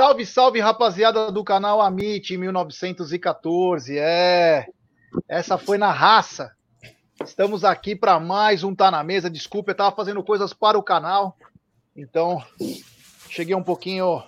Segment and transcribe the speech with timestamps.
[0.00, 3.98] Salve, salve, rapaziada do canal Amit 1914.
[3.98, 4.64] É,
[5.28, 6.52] essa foi na raça.
[7.22, 9.28] Estamos aqui para mais um Tá na Mesa.
[9.28, 11.36] Desculpa, eu estava fazendo coisas para o canal.
[11.94, 12.42] Então,
[13.28, 14.22] cheguei um pouquinho.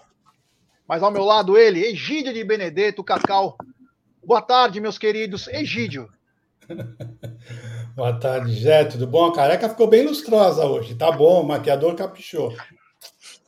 [0.87, 3.57] Mas ao meu lado, ele, Egídio de Benedetto, Cacau.
[4.23, 5.49] Boa tarde, meus queridos.
[5.49, 6.07] Egídio.
[7.97, 8.85] Boa tarde, Jé.
[8.85, 9.25] Tudo bom?
[9.25, 10.95] A careca ficou bem lustrosa hoje.
[10.97, 12.55] Tá bom, o maquiador caprichou.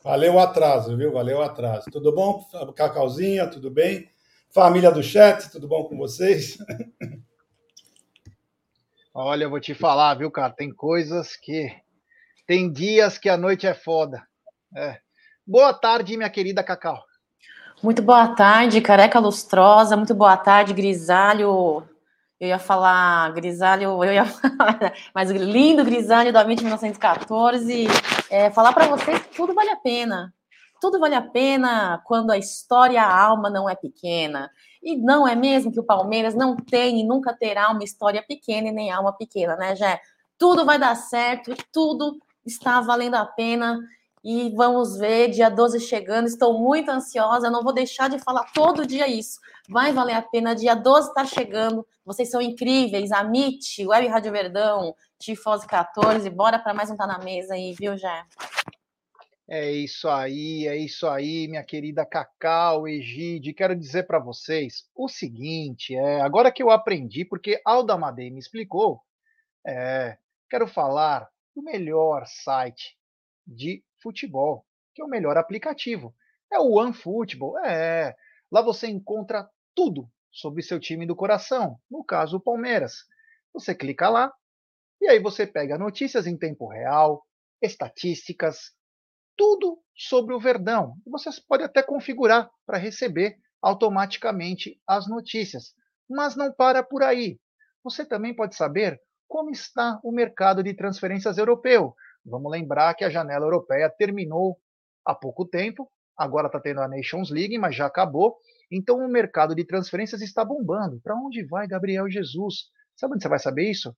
[0.05, 1.11] Valeu o atraso, viu?
[1.11, 1.89] Valeu o atraso.
[1.91, 3.47] Tudo bom, Cacauzinha?
[3.47, 4.07] Tudo bem?
[4.51, 6.59] Família do chat, tudo bom com vocês?
[9.11, 10.53] Olha, eu vou te falar, viu, cara?
[10.53, 11.75] Tem coisas que.
[12.45, 14.21] Tem dias que a noite é foda.
[14.77, 14.99] É.
[15.43, 17.03] Boa tarde, minha querida Cacau.
[17.81, 19.97] Muito boa tarde, careca lustrosa.
[19.97, 21.83] Muito boa tarde, grisalho
[22.39, 27.87] eu ia falar grisalho, eu ia falar, mas lindo grisalho da 20 1914.
[28.29, 30.33] É, falar para vocês que tudo vale a pena.
[30.81, 34.51] Tudo vale a pena quando a história, a alma não é pequena.
[34.83, 38.67] E não é mesmo que o Palmeiras não tem e nunca terá uma história pequena
[38.67, 39.99] e nem alma pequena, né, Jé?
[40.37, 43.79] Tudo vai dar certo, tudo está valendo a pena.
[44.27, 48.83] E vamos ver, dia 12 chegando, estou muito ansiosa, não vou deixar de falar todo
[48.83, 49.39] dia isso.
[49.69, 54.95] Vai valer a pena, dia 12 está chegando, vocês são incríveis, Amit, Web Rádio Verdão,
[55.19, 58.25] Tifose 14, bora para mais um Tá na Mesa aí, viu, Jé?
[59.47, 63.53] É isso aí, é isso aí, minha querida Cacau, Egide.
[63.53, 68.39] Quero dizer para vocês o seguinte: é, agora que eu aprendi, porque Alda Madei me
[68.39, 69.01] explicou,
[69.63, 70.17] é,
[70.49, 72.97] quero falar do melhor site
[73.45, 76.13] de futebol, que é o melhor aplicativo.
[76.53, 77.57] É o OneFootball.
[77.65, 78.15] É,
[78.51, 82.93] lá você encontra tudo sobre seu time do coração, no caso o Palmeiras.
[83.51, 84.31] Você clica lá
[85.01, 87.25] e aí você pega notícias em tempo real,
[87.59, 88.73] estatísticas,
[89.35, 90.95] tudo sobre o Verdão.
[91.07, 95.73] Você pode até configurar para receber automaticamente as notícias.
[96.07, 97.39] Mas não para por aí.
[97.83, 101.95] Você também pode saber como está o mercado de transferências europeu.
[102.25, 104.57] Vamos lembrar que a janela europeia terminou
[105.05, 108.37] há pouco tempo, agora está tendo a Nations League, mas já acabou.
[108.71, 110.99] Então o mercado de transferências está bombando.
[111.01, 112.65] Para onde vai Gabriel Jesus?
[112.95, 113.95] Sabe onde você vai saber isso?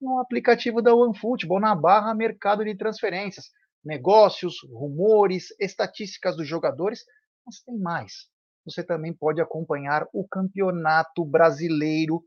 [0.00, 3.46] No aplicativo da OneFootball, na barra Mercado de Transferências.
[3.84, 7.04] Negócios, rumores, estatísticas dos jogadores,
[7.46, 8.28] mas tem mais.
[8.64, 12.22] Você também pode acompanhar o campeonato brasileiro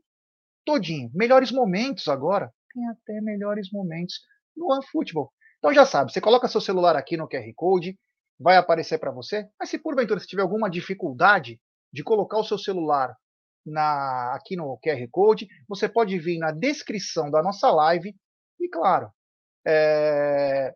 [0.64, 1.10] todinho.
[1.14, 2.52] Melhores momentos agora.
[2.74, 4.16] Tem até melhores momentos
[4.56, 5.32] no OneFootball.
[5.66, 7.98] Então já sabe, você coloca seu celular aqui no QR Code,
[8.38, 9.48] vai aparecer para você.
[9.58, 11.60] Mas se porventura você tiver alguma dificuldade
[11.92, 13.12] de colocar o seu celular
[13.66, 18.14] na, aqui no QR Code, você pode vir na descrição da nossa live
[18.60, 19.10] e, claro,
[19.66, 20.72] é,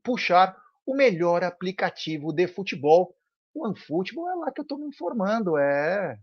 [0.00, 0.56] puxar
[0.86, 3.12] o melhor aplicativo de futebol.
[3.52, 5.58] O OneFootball é lá que eu estou me informando.
[5.58, 6.16] É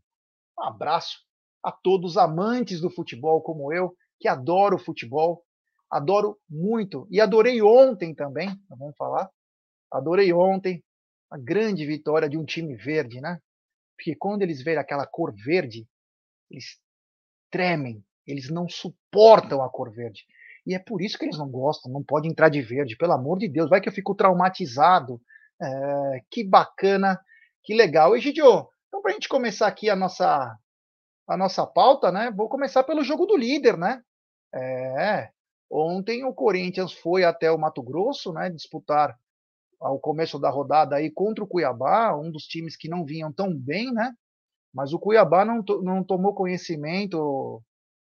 [0.57, 1.17] um abraço
[1.61, 5.43] a todos os amantes do futebol como eu, que adoro futebol,
[5.91, 9.29] adoro muito e adorei ontem também, vamos falar.
[9.91, 10.83] Adorei ontem
[11.31, 13.39] a grande vitória de um time verde, né?
[13.97, 15.87] Porque quando eles veem aquela cor verde,
[16.49, 16.79] eles
[17.51, 20.25] tremem, eles não suportam a cor verde.
[20.65, 23.39] E é por isso que eles não gostam, não pode entrar de verde, pelo amor
[23.39, 25.21] de Deus, vai que eu fico traumatizado.
[25.61, 27.19] É, que bacana,
[27.63, 28.15] que legal.
[28.15, 30.57] Egidio, então para a gente começar aqui a nossa,
[31.27, 32.31] a nossa pauta, né?
[32.31, 34.01] Vou começar pelo jogo do líder, né?
[34.53, 35.29] É,
[35.69, 38.49] ontem o Corinthians foi até o Mato Grosso, né?
[38.49, 39.17] Disputar
[39.79, 43.55] ao começo da rodada aí contra o Cuiabá, um dos times que não vinham tão
[43.55, 44.13] bem, né?
[44.73, 47.61] Mas o Cuiabá não, não tomou conhecimento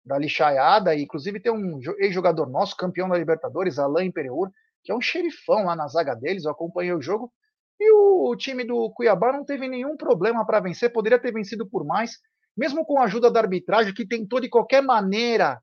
[0.06, 4.50] da lixaiada, e inclusive tem um ex-jogador nosso, campeão da Libertadores, Alain Pereur,
[4.83, 7.31] que é um xerifão lá na zaga deles, eu acompanhei o jogo,
[7.80, 11.86] e o time do Cuiabá não teve nenhum problema para vencer, poderia ter vencido por
[11.86, 12.18] mais,
[12.56, 15.62] mesmo com a ajuda da arbitragem, que tentou de qualquer maneira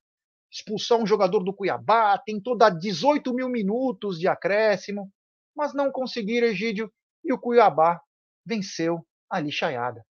[0.55, 5.11] expulsar um jogador do Cuiabá, tentou dar 18 mil minutos de acréscimo,
[5.55, 6.93] mas não conseguiram, Egídio,
[7.25, 8.01] e o Cuiabá
[8.47, 10.07] venceu a lixaiada.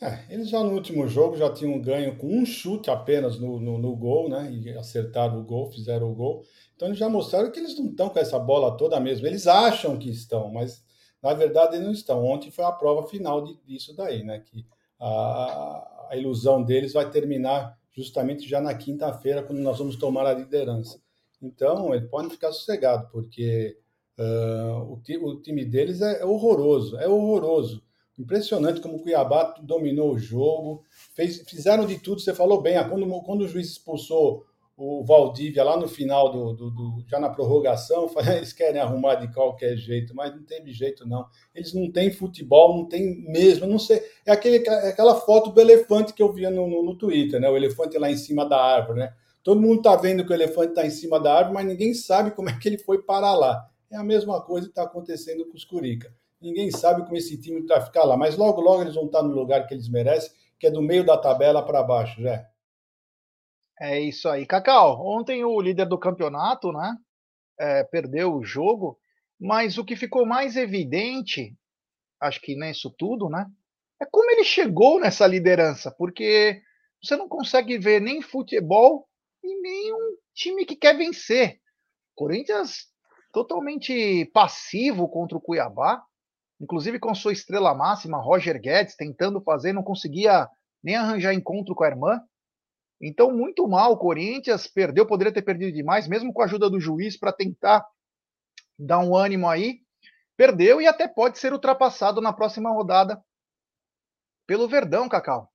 [0.00, 3.76] É, eles já no último jogo já tinham ganho com um chute apenas no, no,
[3.78, 4.52] no, gol, né?
[4.52, 6.44] E acertaram o gol, fizeram o gol.
[6.76, 9.26] Então eles já mostraram que eles não estão com essa bola toda mesmo.
[9.26, 10.84] Eles acham que estão, mas
[11.22, 12.24] na verdade eles não estão.
[12.24, 14.40] Ontem foi a prova final de, disso daí, né?
[14.40, 14.66] Que
[15.00, 20.34] a, a ilusão deles vai terminar justamente já na quinta-feira, quando nós vamos tomar a
[20.34, 21.00] liderança.
[21.40, 23.76] Então, eles podem ficar sossegados, porque
[24.18, 27.82] uh, o, o, time deles é, é, horroroso, é horroroso.
[28.18, 33.22] Impressionante como o Cuiabá dominou o jogo, fez, fizeram de tudo, você falou bem, quando,
[33.22, 34.46] quando o juiz expulsou
[34.76, 39.32] o Valdívia lá no final do, do, do, já na prorrogação, eles querem arrumar de
[39.32, 41.26] qualquer jeito, mas não teve jeito não.
[41.54, 44.02] Eles não têm futebol, não tem mesmo, não sei.
[44.26, 47.48] É, aquele, é aquela foto do elefante que eu via no, no, no, Twitter, né?
[47.48, 49.14] O elefante lá em cima da árvore, né?
[49.42, 52.32] Todo mundo tá vendo que o elefante está em cima da árvore, mas ninguém sabe
[52.32, 53.64] como é que ele foi parar lá.
[53.90, 56.12] É a mesma coisa que está acontecendo com os Curica.
[56.40, 59.34] Ninguém sabe como esse time vai ficar lá, mas logo, logo eles vão estar no
[59.34, 62.44] lugar que eles merecem, que é do meio da tabela para baixo, já.
[63.80, 64.46] É isso aí.
[64.46, 66.96] Cacau, ontem o líder do campeonato, né,
[67.58, 68.98] é, perdeu o jogo,
[69.40, 71.56] mas o que ficou mais evidente,
[72.20, 73.46] acho que nisso tudo, né,
[74.00, 76.62] é como ele chegou nessa liderança, porque
[77.02, 79.08] você não consegue ver nem futebol
[79.42, 81.60] e nem um time que quer vencer.
[82.14, 82.86] Corinthians
[83.32, 86.02] totalmente passivo contra o Cuiabá,
[86.60, 90.48] inclusive com sua estrela máxima, Roger Guedes, tentando fazer, não conseguia
[90.82, 92.20] nem arranjar encontro com a irmã.
[93.06, 96.80] Então, muito mal o Corinthians, perdeu, poderia ter perdido demais, mesmo com a ajuda do
[96.80, 97.86] juiz para tentar
[98.78, 99.80] dar um ânimo aí.
[100.36, 103.22] Perdeu e até pode ser ultrapassado na próxima rodada
[104.46, 105.53] pelo Verdão, Cacau.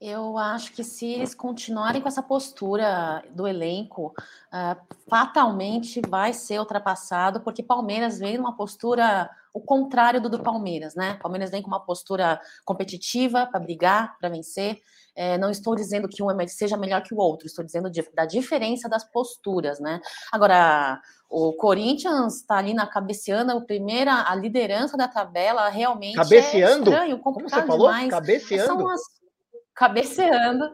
[0.00, 4.14] Eu acho que se eles continuarem com essa postura do elenco,
[4.46, 10.94] uh, fatalmente vai ser ultrapassado, porque Palmeiras vem numa postura o contrário do do Palmeiras,
[10.94, 11.18] né?
[11.20, 14.80] Palmeiras vem com uma postura competitiva para brigar, para vencer.
[15.14, 18.02] É, não estou dizendo que um é seja melhor que o outro, estou dizendo de,
[18.14, 20.00] da diferença das posturas, né?
[20.32, 20.98] Agora,
[21.28, 26.90] o Corinthians está ali na cabeceando, a primeira, a liderança da tabela realmente é cabeceando?
[26.90, 27.88] é estranho, complicado Como você falou?
[27.88, 28.10] demais.
[28.10, 28.66] Cabeceando?
[28.66, 29.19] São as
[29.74, 30.70] cabeceando,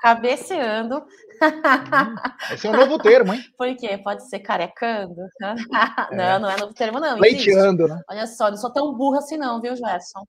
[0.00, 0.96] cabeceando.
[0.98, 3.42] Hum, esse é um novo termo, hein?
[3.56, 3.98] Por quê?
[3.98, 5.16] Pode ser carecando?
[6.10, 6.16] É.
[6.16, 7.18] Não, não é novo termo, não.
[7.18, 8.00] Leiteando, né?
[8.08, 10.24] Olha só, não sou tão burra assim, não, viu, Gerson?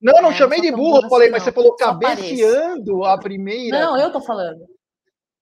[0.00, 3.78] Não, não é, chamei de burro, falei, assim, mas você falou cabeceando a primeira.
[3.78, 4.64] Não, eu tô falando.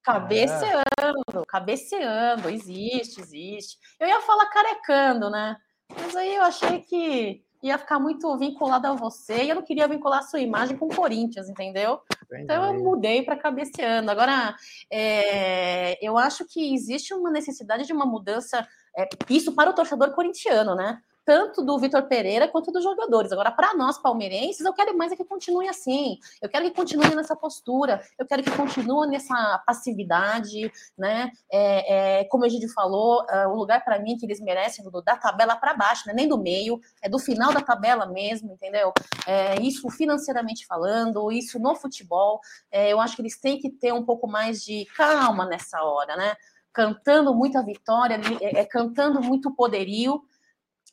[0.03, 1.43] Cabeceando, é.
[1.49, 3.77] cabeceando, existe, existe.
[4.01, 5.57] Eu ia falar carecando, né?
[5.95, 9.89] Mas aí eu achei que ia ficar muito vinculado a você e eu não queria
[9.89, 12.01] vincular a sua imagem com o Corinthians, entendeu?
[12.27, 12.43] Entendi.
[12.45, 14.11] Então eu mudei para cabeceando.
[14.11, 14.55] Agora,
[14.91, 18.67] é, eu acho que existe uma necessidade de uma mudança,
[18.97, 21.01] é, isso para o torcedor corintiano, né?
[21.27, 23.33] Tanto do Vitor Pereira quanto dos jogadores.
[23.33, 26.19] Agora, para nós palmeirenses, eu quero mais é que continue assim.
[26.41, 28.01] Eu quero que continue nessa postura.
[28.17, 31.33] Eu quero que continue nessa passividade, né?
[31.51, 35.03] É, é, como a gente falou, é, o lugar para mim que eles merecem do,
[35.03, 36.15] da tabela para baixo, né?
[36.15, 38.93] nem do meio, é do final da tabela mesmo, entendeu?
[39.27, 42.41] É, isso financeiramente falando, isso no futebol.
[42.71, 46.17] É, eu acho que eles têm que ter um pouco mais de calma nessa hora,
[46.17, 46.37] né?
[46.73, 50.23] Cantando muita vitória, é, é cantando muito poderio,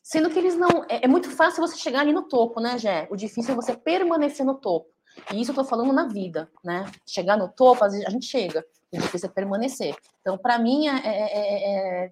[0.04, 0.84] Sendo que eles não.
[0.86, 3.08] É, é, muito fácil você chegar ali no topo, né, Gé?
[3.10, 4.86] O difícil é você permanecer no topo.
[5.32, 6.84] E isso eu tô falando na vida, né?
[7.06, 8.62] Chegar no topo, a gente chega.
[8.92, 9.96] O difícil é permanecer.
[10.20, 12.10] Então, para mim, é,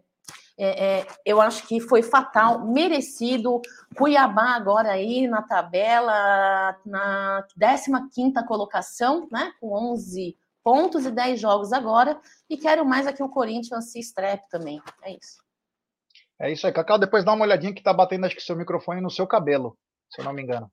[0.59, 3.61] é, é, eu acho que foi fatal, merecido.
[3.95, 7.45] Cuiabá agora aí na tabela, na
[8.15, 9.53] 15 colocação, né?
[9.61, 10.35] Com 11
[10.65, 12.19] pontos e 10 jogos agora.
[12.49, 14.81] E quero mais aqui o Corinthians se estrepe também.
[15.03, 15.42] É isso.
[16.43, 16.99] É isso aí, Cacau.
[16.99, 19.79] Depois dá uma olhadinha que tá batendo, acho que seu microfone no seu cabelo,
[20.11, 20.69] se eu não me engano.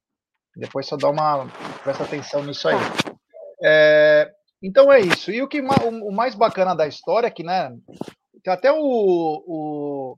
[0.56, 1.46] Depois só dá uma.
[1.84, 2.76] presta atenção nisso aí.
[3.64, 4.32] É,
[4.64, 5.32] então é isso.
[5.32, 7.72] E o que o mais bacana da história é que, né?
[8.44, 8.80] Tem até o.
[8.82, 10.18] o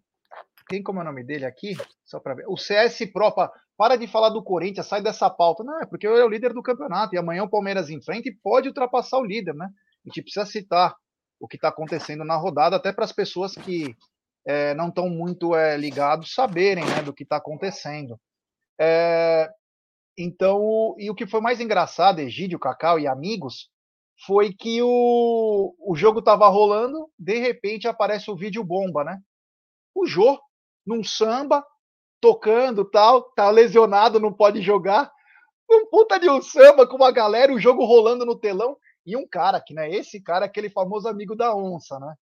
[0.69, 1.75] quem como é o nome dele aqui?
[2.05, 2.45] Só para ver.
[2.47, 3.29] O CS Pro,
[3.77, 5.65] para de falar do Corinthians, sai dessa pauta.
[5.65, 7.13] Não, é porque é o líder do campeonato.
[7.13, 9.65] E amanhã o Palmeiras enfrenta e pode ultrapassar o líder, né?
[9.65, 10.95] A gente precisa citar
[11.41, 13.97] o que está acontecendo na rodada, até para as pessoas que
[14.45, 18.19] é, não estão muito é, ligados saberem né, do que está acontecendo.
[18.79, 19.49] É,
[20.17, 23.69] Então, e o que foi mais engraçado, Egídio, Cacau e amigos,
[24.25, 29.19] foi que o, o jogo estava rolando, de repente aparece o vídeo bomba, né?
[29.95, 30.39] O Jô,
[30.85, 31.65] num samba,
[32.21, 35.11] tocando tal, tá lesionado, não pode jogar.
[35.69, 38.77] Um puta de um samba com uma galera, o jogo rolando no telão.
[39.05, 39.89] E um cara que, né?
[39.89, 42.13] Esse cara, aquele famoso amigo da onça, né?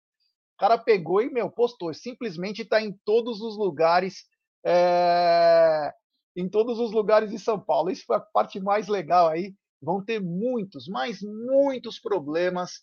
[0.59, 1.93] Cara pegou e, meu, postou.
[1.93, 4.25] Simplesmente tá em todos os lugares.
[4.65, 5.93] É...
[6.35, 7.89] Em todos os lugares de São Paulo.
[7.89, 9.55] Isso foi a parte mais legal aí.
[9.81, 12.81] Vão ter muitos, mas muitos problemas.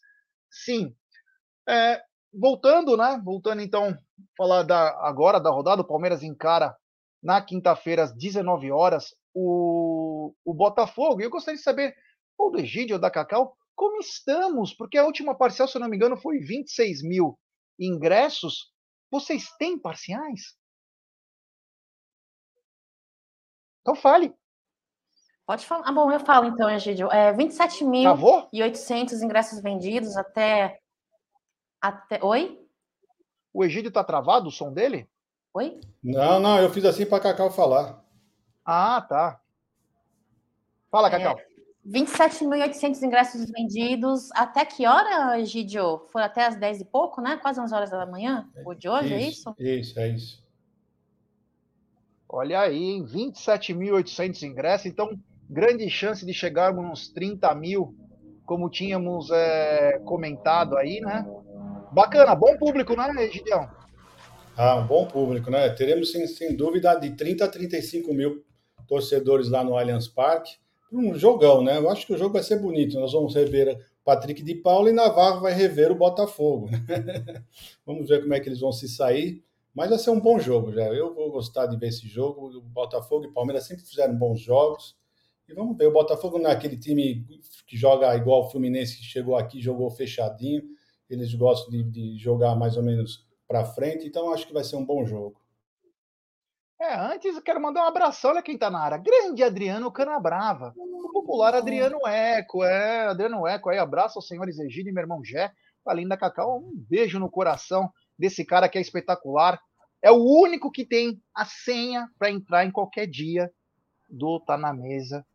[0.51, 0.97] Sim.
[1.69, 2.03] É...
[2.33, 3.21] Voltando, né?
[3.23, 3.97] Voltando então,
[4.37, 6.75] falar da, agora da rodada, o Palmeiras encara
[7.23, 11.21] na quinta-feira, às 19 horas, o, o Botafogo.
[11.21, 11.95] E eu gostaria de saber,
[12.39, 14.73] ou do Egídio ou da Cacau, como estamos?
[14.73, 17.39] Porque a última parcial, se eu não me engano, foi 26 mil
[17.79, 18.73] ingressos.
[19.11, 20.57] Vocês têm parciais?
[23.81, 24.35] Então fale.
[25.47, 25.89] Pode falar.
[25.89, 27.11] Ah, bom, eu falo então, Egídio.
[27.13, 30.81] É 27.800 ingressos vendidos até,
[31.81, 32.19] até.
[32.23, 32.61] Oi?
[33.53, 35.09] O Egídio está travado, o som dele?
[35.55, 35.81] Oi?
[36.03, 38.05] Não, não, eu fiz assim para Cacau falar.
[38.65, 39.41] Ah, tá.
[40.91, 41.39] Fala, Cacau.
[41.39, 41.47] É,
[41.87, 44.31] 27.800 ingressos vendidos.
[44.33, 46.01] Até que hora, Egidio?
[46.11, 47.39] Foi até as 10 e pouco, né?
[47.41, 48.49] Quase 11 horas da manhã?
[48.65, 49.81] O de hoje, é isso, é isso?
[49.81, 50.47] Isso, é isso.
[52.29, 53.05] Olha aí, hein?
[53.05, 54.87] 27.800 ingressos.
[54.87, 55.17] Então,
[55.49, 57.95] grande chance de chegarmos uns 30 mil,
[58.45, 61.25] como tínhamos é, comentado aí, né?
[61.93, 63.71] Bacana, bom público, né, Egidião?
[64.57, 65.69] Ah, um bom público, né?
[65.71, 68.45] Teremos, sem, sem dúvida, de 30 a 35 mil
[68.89, 70.57] torcedores lá no Allianz Parque.
[70.93, 71.79] Um jogão, né?
[71.79, 72.99] Eu acho que o jogo vai ser bonito.
[72.99, 76.71] Nós vamos rever Patrick de Paula e Navarro vai rever o Botafogo.
[76.71, 76.79] Né?
[77.85, 79.45] vamos ver como é que eles vão se sair.
[79.75, 80.85] Mas vai ser um bom jogo, já.
[80.87, 82.57] Eu vou gostar de ver esse jogo.
[82.57, 84.97] O Botafogo e Palmeiras sempre fizeram bons jogos.
[85.49, 85.89] E vamos ver.
[85.89, 87.27] O Botafogo não é aquele time
[87.67, 90.63] que joga igual o Fluminense, que chegou aqui jogou fechadinho.
[91.11, 94.77] Eles gostam de, de jogar mais ou menos para frente, então acho que vai ser
[94.77, 95.41] um bom jogo.
[96.79, 98.99] É, antes eu quero mandar um abração, olha quem está na área.
[98.99, 100.75] Grande Adriano Canabrava.
[100.77, 105.25] O popular Adriano Eco, é, Adriano Eco aí, abraço aos senhores Egídio e meu irmão
[105.25, 105.51] Jé,
[105.87, 109.59] a linda Cacau, um beijo no coração desse cara que é espetacular.
[110.03, 113.51] É o único que tem a senha para entrar em qualquer dia
[114.09, 115.27] do Tá na Mesa,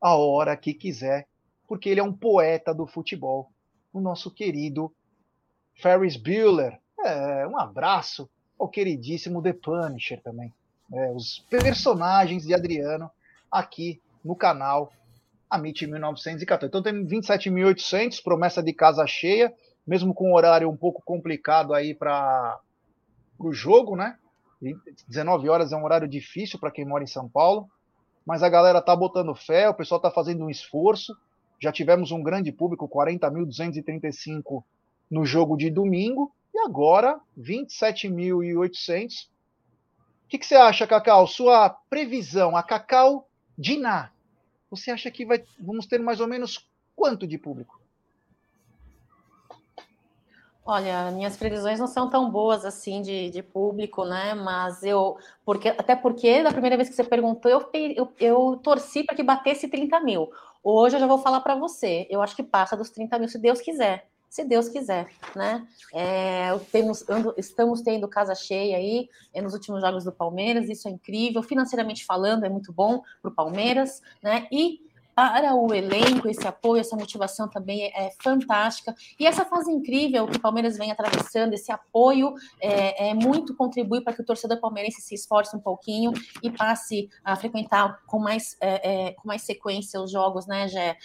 [0.00, 1.26] a hora que quiser,
[1.66, 3.50] porque ele é um poeta do futebol,
[3.92, 4.94] o nosso querido
[5.74, 6.78] Ferris Bueller.
[7.02, 8.28] É, um abraço
[8.58, 10.52] ao queridíssimo The Punisher também.
[10.92, 13.10] É, os personagens de Adriano
[13.50, 14.92] aqui no canal
[15.48, 16.68] Amit 1914.
[16.68, 19.52] Então tem 27.800, promessa de casa cheia,
[19.86, 22.60] mesmo com um horário um pouco complicado aí para
[23.38, 24.16] o jogo, né?
[25.08, 27.68] 19 horas é um horário difícil para quem mora em São Paulo,
[28.26, 31.16] mas a galera tá botando fé, o pessoal tá fazendo um esforço.
[31.58, 34.62] Já tivemos um grande público, 40.235
[35.10, 39.28] no jogo de domingo, e agora, 27.800.
[40.30, 41.26] Que, que você acha, Cacau?
[41.26, 44.12] Sua previsão, a Cacau Diná.
[44.70, 47.80] Você acha que vai, vamos ter mais ou menos quanto de público?
[50.64, 54.34] Olha, minhas previsões não são tão boas assim de, de público, né?
[54.34, 59.02] Mas eu, porque até porque da primeira vez que você perguntou, eu, eu, eu torci
[59.02, 60.30] para que batesse 30 mil.
[60.62, 62.06] Hoje eu já vou falar para você.
[62.08, 65.66] Eu acho que passa dos 30 mil, se Deus quiser se Deus quiser, né?
[65.92, 67.04] É, temos,
[67.36, 72.06] estamos tendo casa cheia aí é, nos últimos jogos do Palmeiras, isso é incrível, financeiramente
[72.06, 74.46] falando, é muito bom para o Palmeiras, né?
[74.52, 78.94] E para o elenco, esse apoio, essa motivação também é, é, fantástica.
[79.18, 84.00] E essa fase incrível que o Palmeiras vem atravessando, esse apoio é, é muito contribui
[84.00, 88.56] para que o torcedor palmeirense se esforce um pouquinho e passe a frequentar com mais,
[88.60, 90.96] é, é, com mais sequência os jogos, né, Gé?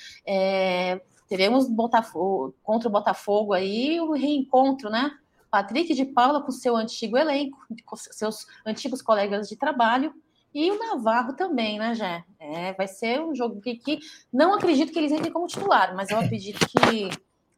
[1.28, 5.12] Teremos Botafogo, contra o Botafogo aí o reencontro, né?
[5.50, 10.14] Patrick de Paula com seu antigo elenco, com seus antigos colegas de trabalho,
[10.54, 12.24] e o Navarro também, né, Jé?
[12.40, 14.00] É, vai ser um jogo que, que,
[14.32, 17.10] não acredito que eles entrem como titular, mas eu acredito que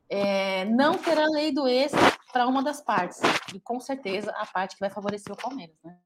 [0.09, 1.91] é, não terá lei do ex
[2.31, 3.19] para uma das partes,
[3.53, 5.97] e com certeza a parte que vai favorecer o Palmeiras, né?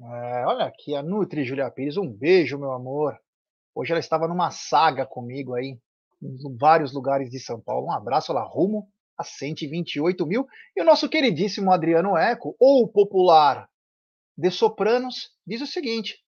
[0.00, 3.18] É, olha aqui, a Nutri Julia Pires, um beijo, meu amor.
[3.74, 5.78] Hoje ela estava numa saga comigo aí,
[6.22, 7.88] em vários lugares de São Paulo.
[7.88, 8.88] Um abraço lá, rumo
[9.18, 10.46] a 128 mil.
[10.76, 13.68] E o nosso queridíssimo Adriano Eco, ou popular
[14.36, 16.18] de Sopranos, diz o seguinte: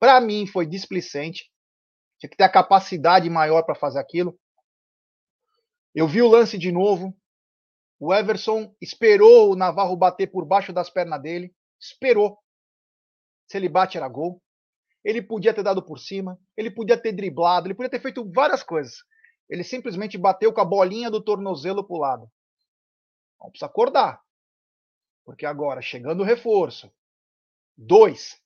[0.00, 1.50] Para mim foi displicente.
[2.18, 4.38] Tinha que ter a capacidade maior para fazer aquilo.
[5.94, 7.14] Eu vi o lance de novo.
[8.00, 11.54] O Everson esperou o Navarro bater por baixo das pernas dele.
[11.80, 12.38] Esperou.
[13.48, 14.42] Se ele bate, era gol.
[15.08, 16.38] Ele podia ter dado por cima.
[16.54, 17.66] Ele podia ter driblado.
[17.66, 19.02] Ele podia ter feito várias coisas.
[19.48, 22.30] Ele simplesmente bateu com a bolinha do tornozelo para o lado.
[23.40, 24.22] Não precisa acordar.
[25.24, 26.92] Porque agora, chegando o reforço.
[27.74, 28.38] Dois.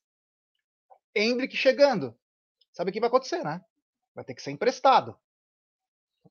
[1.16, 2.16] Hendrick chegando.
[2.72, 3.60] Sabe o que vai acontecer, né?
[4.14, 5.18] Vai ter que ser emprestado.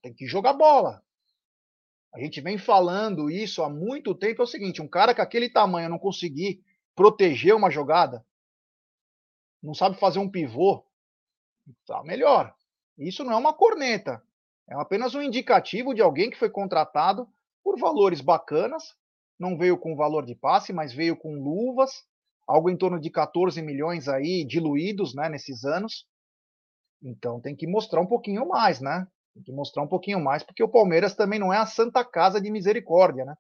[0.02, 1.04] Tem que jogar bola.
[2.16, 4.42] A gente vem falando isso há muito tempo.
[4.42, 6.64] É o seguinte: um cara com aquele tamanho não conseguir
[6.96, 8.26] proteger uma jogada,
[9.62, 10.84] não sabe fazer um pivô,
[11.86, 12.54] tá melhor.
[12.98, 14.22] Isso não é uma corneta.
[14.70, 17.28] É apenas um indicativo de alguém que foi contratado
[17.64, 18.96] por valores bacanas
[19.42, 22.04] não veio com valor de passe, mas veio com luvas,
[22.48, 26.06] algo em torno de 14 milhões aí diluídos, né, nesses anos.
[27.02, 29.08] Então tem que mostrar um pouquinho mais, né?
[29.34, 32.40] Tem que mostrar um pouquinho mais, porque o Palmeiras também não é a santa casa
[32.40, 33.36] de misericórdia, né?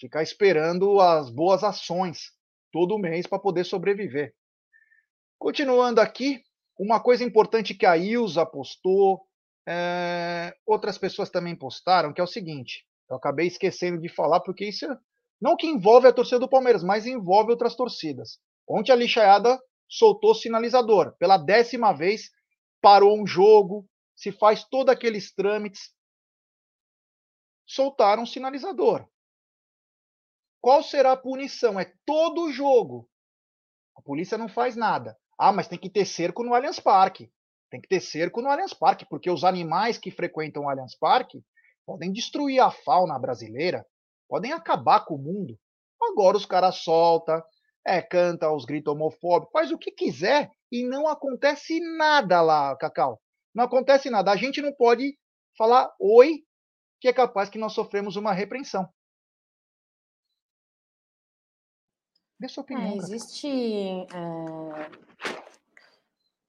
[0.00, 2.32] Ficar esperando as boas ações
[2.72, 4.34] todo mês para poder sobreviver.
[5.38, 6.42] Continuando aqui,
[6.78, 9.26] uma coisa importante que a Ilza postou,
[9.66, 10.54] é...
[10.66, 14.84] outras pessoas também postaram, que é o seguinte: eu acabei esquecendo de falar, porque isso
[14.84, 14.98] é
[15.40, 18.40] não que envolve a torcida do Palmeiras, mas envolve outras torcidas.
[18.66, 21.14] Ontem a lixaiada soltou sinalizador.
[21.18, 22.30] Pela décima vez,
[22.80, 25.94] parou um jogo, se faz todos aqueles trâmites.
[27.66, 29.06] Soltaram um sinalizador.
[30.60, 31.78] Qual será a punição?
[31.78, 33.08] É todo o jogo.
[33.96, 35.16] A polícia não faz nada.
[35.38, 37.30] Ah, mas tem que ter cerco no Allianz Parque.
[37.70, 41.42] Tem que ter cerco no Allianz Parque, porque os animais que frequentam o Allianz Parque
[41.84, 43.86] podem destruir a fauna brasileira,
[44.28, 45.58] podem acabar com o mundo.
[46.02, 47.42] Agora os caras soltam,
[47.86, 53.20] é, canta os gritos homofóbicos, faz o que quiser e não acontece nada lá, Cacau.
[53.54, 54.32] Não acontece nada.
[54.32, 55.16] A gente não pode
[55.56, 56.44] falar oi,
[57.00, 58.88] que é capaz que nós sofremos uma repreensão.
[62.38, 62.92] Dê sua opinião.
[62.92, 63.48] É, existe.
[63.48, 65.05] É,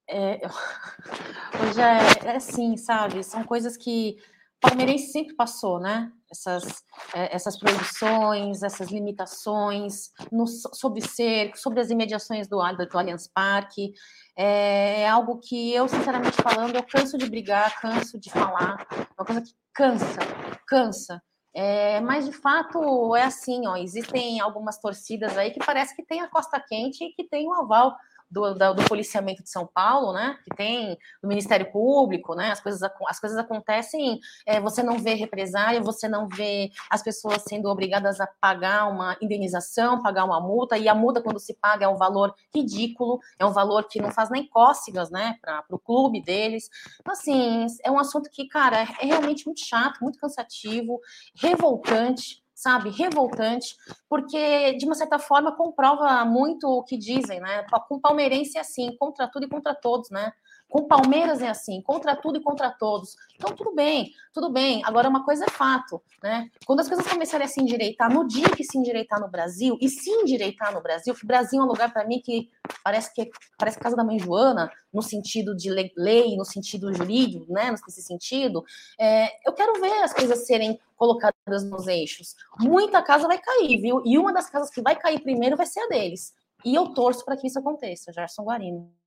[0.08, 0.40] é,
[1.62, 3.22] hoje é, é assim, sabe?
[3.22, 4.16] São coisas que
[4.60, 6.10] palmeirense sempre passou, né?
[6.30, 13.28] Essas, é, essas proibições, essas limitações no, sobre cerco, sobre as imediações do, do Allianz
[13.28, 13.92] Parque.
[14.36, 18.86] É, é, algo que eu, sinceramente falando, eu canso de brigar, canso de falar.
[19.16, 20.18] Uma coisa que cansa,
[20.66, 21.22] cansa.
[21.54, 26.20] É, mas de fato é assim, ó, existem algumas torcidas aí que parece que tem
[26.20, 27.96] a costa quente e que tem o aval
[28.30, 30.38] do, do, do, policiamento de São Paulo, né?
[30.44, 32.50] Que tem do Ministério Público, né?
[32.50, 37.42] As coisas, as coisas acontecem, é, você não vê represália, você não vê as pessoas
[37.42, 41.86] sendo obrigadas a pagar uma indenização, pagar uma multa, e a multa, quando se paga,
[41.86, 45.36] é um valor ridículo, é um valor que não faz nem cócegas, né?
[45.40, 46.68] Para o clube deles.
[47.00, 51.00] Então, assim, é um assunto que, cara, é realmente muito chato, muito cansativo,
[51.34, 53.76] revoltante sabe, revoltante,
[54.08, 57.64] porque de uma certa forma comprova muito o que dizem, né?
[57.88, 60.32] Com palmeirense é assim, contra tudo e contra todos, né?
[60.68, 63.16] Com Palmeiras é assim, contra tudo e contra todos.
[63.34, 64.82] Então, tudo bem, tudo bem.
[64.84, 66.50] Agora, uma coisa é fato, né?
[66.66, 69.88] Quando as coisas começarem a se endireitar, no dia que se endireitar no Brasil, e
[69.88, 72.50] se endireitar no Brasil, o Brasil é um lugar para mim que
[72.84, 77.70] parece que parece casa da mãe Joana, no sentido de lei, no sentido jurídico, né?
[77.70, 78.62] Nesse sentido,
[79.00, 82.34] é, eu quero ver as coisas serem colocadas nos eixos.
[82.60, 84.02] Muita casa vai cair, viu?
[84.04, 86.34] E uma das casas que vai cair primeiro vai ser a deles.
[86.64, 88.97] E eu torço para que isso aconteça, Gerson Guarino.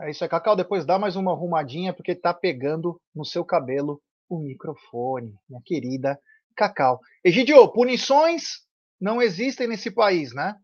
[0.00, 0.54] É isso aí, Cacau.
[0.54, 6.20] Depois dá mais uma arrumadinha, porque tá pegando no seu cabelo o microfone, minha querida
[6.54, 7.00] Cacau.
[7.24, 8.60] Egidio, punições
[9.00, 10.54] não existem nesse país, né?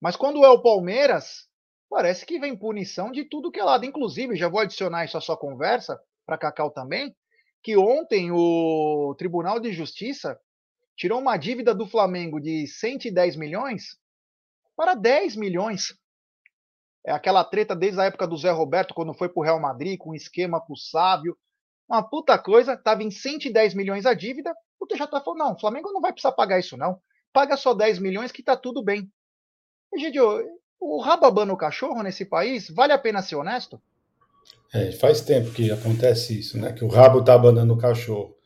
[0.00, 1.48] Mas quando é o Palmeiras,
[1.88, 3.84] parece que vem punição de tudo que é lado.
[3.84, 7.14] Inclusive, já vou adicionar isso à sua conversa, para Cacau também,
[7.62, 10.38] que ontem o Tribunal de Justiça
[10.96, 13.96] tirou uma dívida do Flamengo de 110 milhões
[14.76, 15.94] para 10 milhões.
[17.06, 19.98] É aquela treta desde a época do Zé Roberto, quando foi para o Real Madrid,
[19.98, 21.36] com um esquema com o Sávio.
[21.88, 24.54] Uma puta coisa, estava em 110 milhões a dívida.
[24.80, 26.98] O TJ falou: não, o Flamengo não vai precisar pagar isso, não.
[27.32, 29.10] Paga só 10 milhões que tá tudo bem.
[29.92, 30.18] E, gente,
[30.80, 33.80] o rabo abana o cachorro nesse país, vale a pena ser honesto?
[34.72, 36.72] É, faz tempo que acontece isso, né?
[36.72, 38.36] Que o rabo tá abanando o cachorro.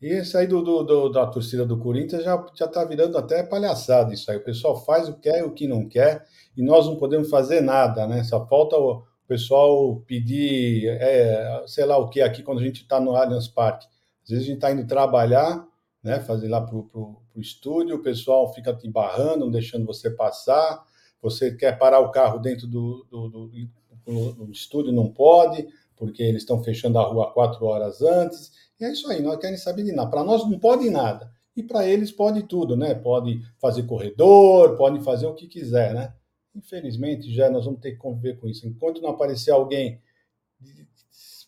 [0.00, 3.42] E isso aí do, do, do, da torcida do Corinthians já, já tá virando até
[3.42, 4.38] palhaçada isso aí.
[4.38, 6.24] O pessoal faz o que quer e o que não quer,
[6.56, 8.24] e nós não podemos fazer nada, né?
[8.24, 12.98] Só falta o pessoal pedir, é, sei lá o que aqui quando a gente está
[12.98, 13.86] no Allianz Parque.
[14.24, 15.66] Às vezes a gente está indo trabalhar,
[16.02, 20.82] né, fazer lá para o estúdio, o pessoal fica te barrando, não deixando você passar.
[21.22, 26.42] Você quer parar o carro dentro do, do, do, do estúdio, não pode, porque eles
[26.42, 28.52] estão fechando a rua quatro horas antes.
[28.80, 30.10] E é isso aí, nós querem saber de nada.
[30.10, 31.30] Para nós não pode nada.
[31.54, 32.94] E para eles pode tudo, né?
[32.94, 36.14] Pode fazer corredor, pode fazer o que quiser, né?
[36.54, 38.66] Infelizmente, já nós vamos ter que conviver com isso.
[38.66, 40.00] Enquanto não aparecer alguém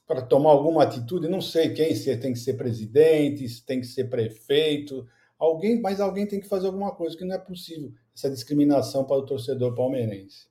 [0.06, 3.86] para tomar alguma atitude, não sei quem, se tem que ser presidente, se tem que
[3.86, 5.06] ser prefeito,
[5.38, 9.16] alguém, mas alguém tem que fazer alguma coisa, que não é possível essa discriminação para
[9.16, 10.48] o torcedor palmeirense.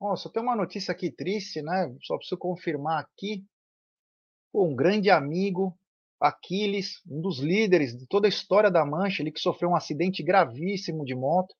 [0.00, 1.92] Nossa, tem uma notícia aqui triste, né?
[2.02, 3.44] Só preciso confirmar aqui.
[4.52, 5.78] Um grande amigo,
[6.20, 10.22] Aquiles, um dos líderes de toda a história da Mancha, ele que sofreu um acidente
[10.22, 11.54] gravíssimo de moto.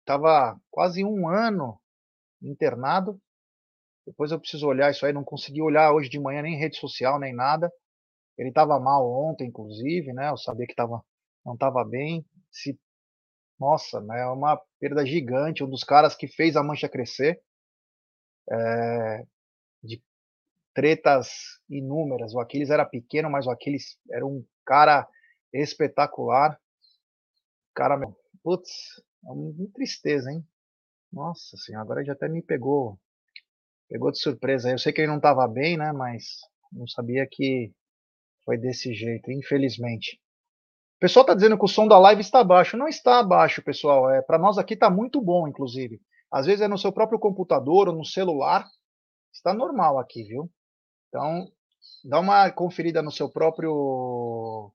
[0.00, 1.80] Estava é, quase um ano
[2.42, 3.20] internado.
[4.06, 7.18] Depois eu preciso olhar isso aí, não consegui olhar hoje de manhã nem rede social,
[7.18, 7.72] nem nada.
[8.36, 10.30] Ele estava mal ontem, inclusive, né?
[10.30, 11.02] Eu sabia que tava,
[11.44, 12.24] não estava bem.
[12.50, 12.78] Se,
[13.58, 14.20] nossa, né?
[14.22, 15.64] É uma perda gigante.
[15.64, 17.40] Um dos caras que fez a mancha crescer.
[18.50, 19.24] É,
[19.82, 20.02] de
[20.74, 22.34] tretas inúmeras.
[22.34, 25.08] O Aquiles era pequeno, mas o Aquiles era um cara
[25.52, 26.58] espetacular.
[27.74, 30.44] Cara, meu, putz, é uma tristeza, hein?
[31.12, 32.98] Nossa senhora, agora já até me pegou.
[33.88, 34.70] Pegou de surpresa.
[34.70, 35.92] Eu sei que ele não estava bem, né?
[35.92, 36.24] Mas
[36.72, 37.72] não sabia que
[38.44, 40.20] foi desse jeito, infelizmente.
[40.96, 42.76] O pessoal está dizendo que o som da live está baixo.
[42.76, 44.10] Não está baixo, pessoal.
[44.10, 46.00] É, Para nós aqui está muito bom, inclusive.
[46.30, 48.66] Às vezes é no seu próprio computador ou no celular.
[49.32, 50.50] Está normal aqui, viu?
[51.14, 51.48] Então,
[52.02, 54.72] dá uma conferida no seu próprio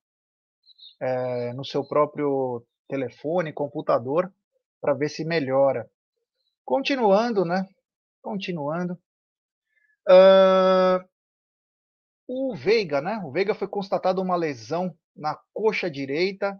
[1.01, 4.33] é, no seu próprio telefone, computador,
[4.79, 5.89] para ver se melhora.
[6.63, 7.67] Continuando, né?
[8.21, 8.93] Continuando.
[10.07, 11.03] Uh,
[12.25, 13.21] o Veiga, né?
[13.25, 16.57] O Veiga foi constatado uma lesão na coxa direita,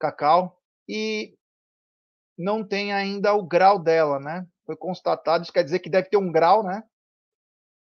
[0.00, 1.38] Cacau, e
[2.36, 4.44] não tem ainda o grau dela, né?
[4.66, 6.82] Foi constatado, isso quer dizer que deve ter um grau, né?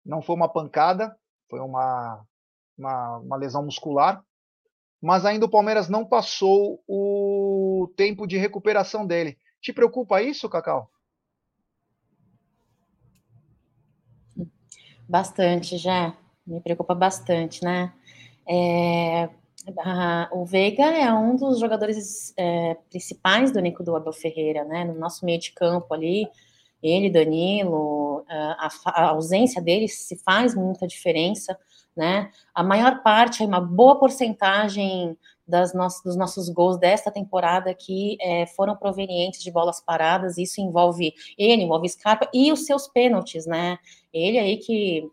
[0.07, 1.13] Não foi uma pancada,
[1.49, 2.25] foi uma,
[2.77, 4.23] uma, uma lesão muscular,
[5.01, 9.37] mas ainda o Palmeiras não passou o tempo de recuperação dele.
[9.61, 10.89] Te preocupa isso, Cacau?
[15.07, 16.15] Bastante, já
[16.45, 17.93] me preocupa bastante, né?
[18.47, 19.29] É,
[19.79, 24.85] a, o Veiga é um dos jogadores é, principais do Nico do Abel Ferreira, né?
[24.85, 26.29] No nosso meio de campo ali,
[26.81, 31.57] ele, Danilo, a, a ausência dele se faz muita diferença,
[31.95, 32.29] né?
[32.53, 38.45] A maior parte, uma boa porcentagem das nossas, dos nossos gols desta temporada aqui é,
[38.47, 43.79] foram provenientes de bolas paradas, isso envolve ele, envolve Scarpa e os seus pênaltis, né?
[44.13, 45.09] Ele aí que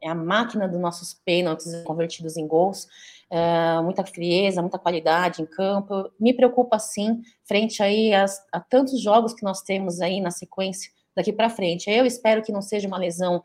[0.00, 2.86] é a máquina dos nossos pênaltis convertidos em gols,
[3.30, 6.10] uh, muita frieza, muita qualidade em campo.
[6.18, 8.26] Me preocupa sim, frente aí a,
[8.68, 11.90] tantos jogos que nós temos aí na sequência daqui para frente.
[11.90, 13.42] Eu espero que não seja uma lesão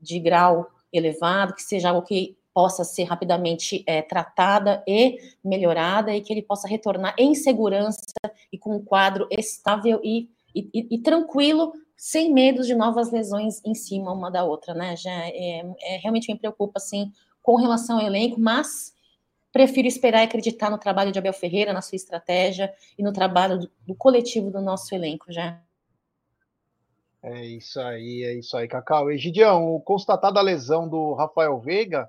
[0.00, 6.20] de grau elevado, que seja algo que possa ser rapidamente é, tratada e melhorada e
[6.20, 8.12] que ele possa retornar em segurança
[8.52, 13.74] e com um quadro estável e, e, e tranquilo sem medo de novas lesões em
[13.74, 14.96] cima uma da outra, né?
[14.96, 18.94] Já é, é, realmente me preocupa assim com relação ao elenco, mas
[19.52, 23.58] prefiro esperar e acreditar no trabalho de Abel Ferreira, na sua estratégia e no trabalho
[23.58, 25.60] do, do coletivo do nosso elenco, já.
[27.22, 29.10] É isso aí, é isso aí, Cacau.
[29.10, 32.08] Egidião, constatada a lesão do Rafael Veiga,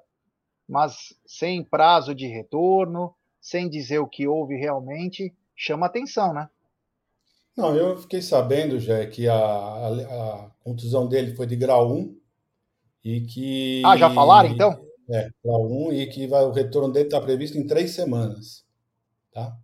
[0.67, 6.49] mas sem prazo de retorno, sem dizer o que houve realmente, chama atenção, né?
[7.57, 12.17] Não, eu fiquei sabendo já que a, a, a, contusão dele foi de grau 1
[13.03, 13.81] e que.
[13.85, 14.90] Ah, já falaram então?
[15.11, 18.65] É, grau 1 e que vai, o retorno dele está previsto em três semanas.
[19.33, 19.57] Tá?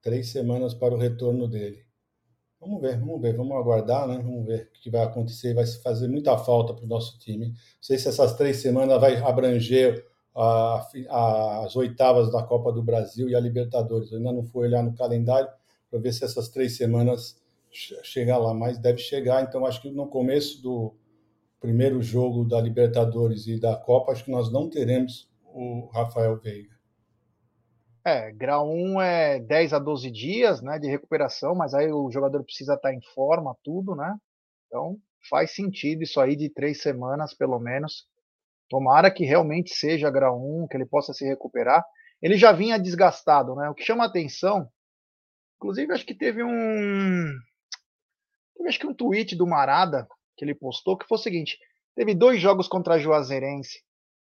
[0.00, 1.84] Três semanas para o retorno dele.
[2.60, 4.20] Vamos ver, vamos ver, vamos aguardar, né?
[4.22, 5.52] Vamos ver o que vai acontecer.
[5.52, 7.48] Vai fazer muita falta para o nosso time.
[7.48, 12.82] Não sei se essas três semanas vai abranger a, a, as oitavas da Copa do
[12.82, 14.12] Brasil e a Libertadores.
[14.12, 15.48] Eu ainda não fui olhar no calendário
[15.90, 17.36] para ver se essas três semanas
[17.72, 19.42] chegar lá, mas deve chegar.
[19.42, 20.94] Então, acho que no começo do
[21.62, 26.76] primeiro jogo da Libertadores e da Copa, acho que nós não teremos o Rafael Veiga.
[28.04, 32.44] É, grau 1 é 10 a 12 dias né, de recuperação, mas aí o jogador
[32.44, 34.14] precisa estar em forma, tudo, né?
[34.66, 34.98] Então
[35.30, 38.06] faz sentido isso aí de três semanas, pelo menos.
[38.68, 41.82] Tomara que realmente seja grau 1, que ele possa se recuperar.
[42.20, 43.70] Ele já vinha desgastado, né?
[43.70, 44.68] O que chama atenção
[45.62, 47.24] Inclusive, acho que teve um.
[48.58, 50.08] Eu acho que um tweet do Marada
[50.42, 51.56] que ele postou que foi o seguinte:
[51.94, 53.80] teve dois jogos contra Juazeirense,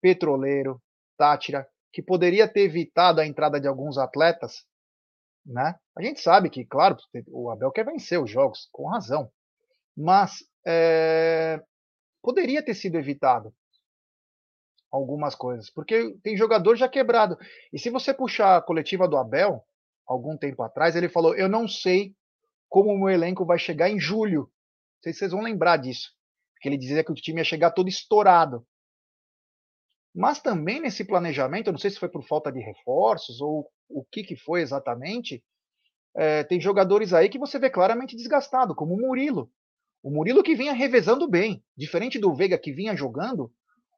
[0.02, 0.80] Petroleiro,
[1.16, 4.66] Tátira, que poderia ter evitado a entrada de alguns atletas,
[5.46, 5.74] né?
[5.96, 6.96] A gente sabe que, claro,
[7.28, 9.30] o Abel quer vencer os jogos, com razão,
[9.96, 11.62] mas é,
[12.22, 13.54] poderia ter sido evitado
[14.92, 17.38] algumas coisas, porque tem jogador já quebrado.
[17.72, 19.64] E se você puxar a coletiva do Abel,
[20.06, 22.14] algum tempo atrás, ele falou: Eu não sei
[22.68, 24.50] como o meu elenco vai chegar em julho.
[25.02, 26.10] Sei se vocês vão lembrar disso.
[26.54, 28.66] Porque ele dizia que o time ia chegar todo estourado.
[30.14, 34.04] Mas também nesse planejamento, eu não sei se foi por falta de reforços ou o
[34.04, 35.42] que, que foi exatamente,
[36.16, 39.50] é, tem jogadores aí que você vê claramente desgastado, como o Murilo.
[40.02, 43.50] O Murilo que vinha revezando bem, diferente do Veiga que vinha jogando,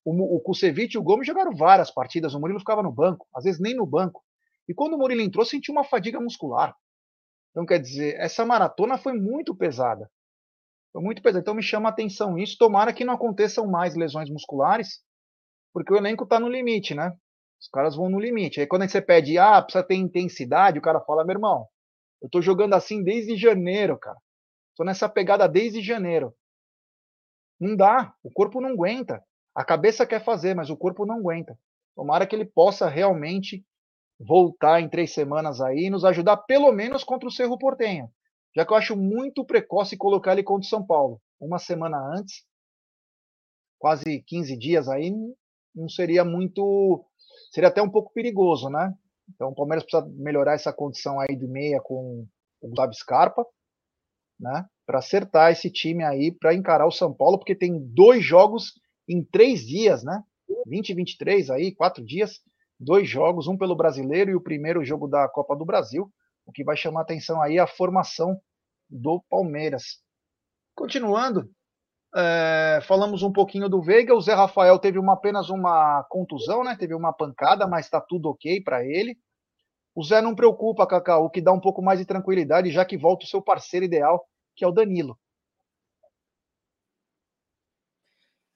[0.05, 3.45] o, o Kusevich e o Gomes jogaram várias partidas, o Murilo ficava no banco, às
[3.45, 4.23] vezes nem no banco.
[4.69, 6.75] E quando o Murilo entrou, sentiu uma fadiga muscular.
[7.51, 10.11] Então, quer dizer, essa maratona foi muito pesada.
[10.97, 11.43] Foi muito pesada.
[11.43, 12.57] Então, me chama a atenção isso.
[12.59, 15.03] Tomara que não aconteçam mais lesões musculares,
[15.71, 17.13] porque o elenco está no limite, né?
[17.61, 18.61] Os caras vão no limite.
[18.61, 21.67] Aí, quando você pede, ah, precisa ter intensidade, o cara fala, meu irmão,
[22.23, 24.17] eu tô jogando assim desde janeiro, cara.
[24.75, 26.35] Tô nessa pegada desde janeiro.
[27.61, 29.23] Não dá, o corpo não aguenta.
[29.55, 31.59] A cabeça quer fazer, mas o corpo não aguenta.
[31.95, 33.63] Tomara que ele possa realmente
[34.19, 38.11] voltar em três semanas aí e nos ajudar, pelo menos contra o Cerro Portenho.
[38.57, 41.21] Já que eu acho muito precoce colocar ele contra o São Paulo.
[41.39, 42.43] Uma semana antes,
[43.79, 45.13] quase 15 dias aí,
[45.75, 47.05] não seria muito.
[47.53, 48.95] Seria até um pouco perigoso, né?
[49.29, 52.27] Então o Palmeiras precisa melhorar essa condição aí de meia com
[52.63, 53.47] o Gustavo Scarpa,
[54.41, 54.65] né?
[54.87, 58.73] Para acertar esse time aí, para encarar o São Paulo, porque tem dois jogos
[59.07, 60.23] em três dias, né?
[60.67, 62.41] 20 e 23 aí, quatro dias,
[62.81, 66.11] dois jogos, um pelo brasileiro e o primeiro jogo da Copa do Brasil.
[66.47, 68.41] O que vai chamar atenção aí é a formação
[68.89, 70.01] do Palmeiras.
[70.75, 71.51] Continuando,
[72.15, 74.15] é, falamos um pouquinho do Veiga.
[74.15, 76.77] O Zé Rafael teve uma, apenas uma contusão, né?
[76.79, 79.19] Teve uma pancada, mas está tudo ok para ele.
[79.95, 82.97] O Zé não preocupa, Cacau, o que dá um pouco mais de tranquilidade, já que
[82.99, 85.19] volta o seu parceiro ideal, que é o Danilo.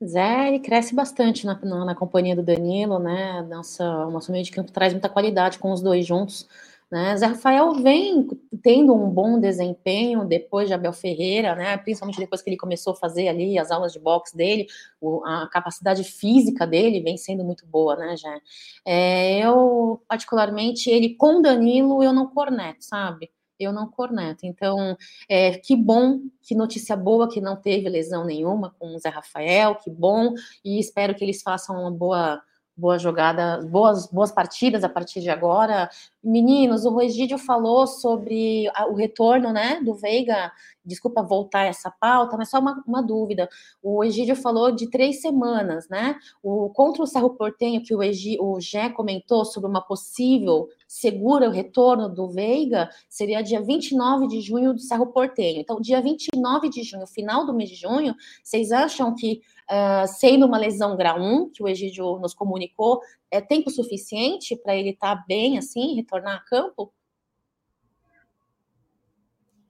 [0.02, 3.42] Zé, ele cresce bastante na, na, na, companhia do Danilo, né?
[3.42, 6.48] Nossa, o nosso meio de campo traz muita qualidade com os dois juntos.
[6.90, 7.16] Né?
[7.16, 8.26] Zé Rafael vem
[8.62, 11.76] tendo um bom desempenho depois de Abel Ferreira, né?
[11.76, 14.66] principalmente depois que ele começou a fazer ali as aulas de boxe dele,
[15.00, 18.40] o, a capacidade física dele vem sendo muito boa, né, já.
[18.84, 23.30] É, eu, particularmente, ele com Danilo, eu não corneto, sabe?
[23.60, 24.46] eu não corneto.
[24.46, 24.96] Então,
[25.28, 29.74] é, que bom, que notícia boa que não teve lesão nenhuma com o Zé Rafael,
[29.74, 30.32] que bom,
[30.64, 32.42] e espero que eles façam uma boa
[32.80, 35.90] boa jogada, boas, boas partidas a partir de agora.
[36.24, 40.50] Meninos, o Regídio falou sobre o retorno né, do Veiga.
[40.82, 43.48] Desculpa voltar essa pauta, mas só uma, uma dúvida.
[43.82, 46.16] O Egídio falou de três semanas, né?
[46.42, 51.50] O, contra o Cerro Portenho, que o, Egi, o Gé comentou sobre uma possível segura
[51.50, 55.60] retorno do Veiga, seria dia 29 de junho do Cerro Portenho.
[55.60, 60.46] Então, dia 29 de junho, final do mês de junho, vocês acham que uh, sendo
[60.46, 65.16] uma lesão grau 1, que o Egídio nos comunicou, é tempo suficiente para ele estar
[65.16, 66.92] tá bem assim, retornar a campo?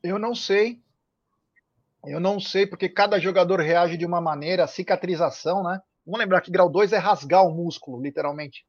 [0.02, 0.80] Eu não sei.
[2.04, 5.80] Eu não sei, porque cada jogador reage de uma maneira, cicatrização, né?
[6.06, 8.66] Vamos lembrar que grau 2 é rasgar o músculo, literalmente.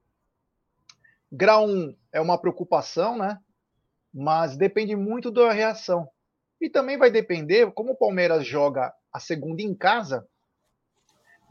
[1.32, 3.40] Grau 1 um é uma preocupação, né?
[4.14, 6.10] Mas depende muito da reação.
[6.60, 10.28] E também vai depender, como o Palmeiras joga a segunda em casa,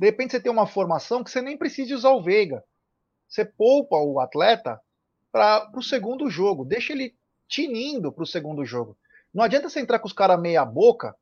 [0.00, 2.64] de repente você tem uma formação que você nem precisa usar o Veiga.
[3.28, 4.80] Você poupa o atleta
[5.30, 6.64] para o segundo jogo.
[6.64, 7.14] Deixa ele
[7.46, 8.96] tinindo para o segundo jogo.
[9.32, 11.14] Não adianta você entrar com os caras meia boca,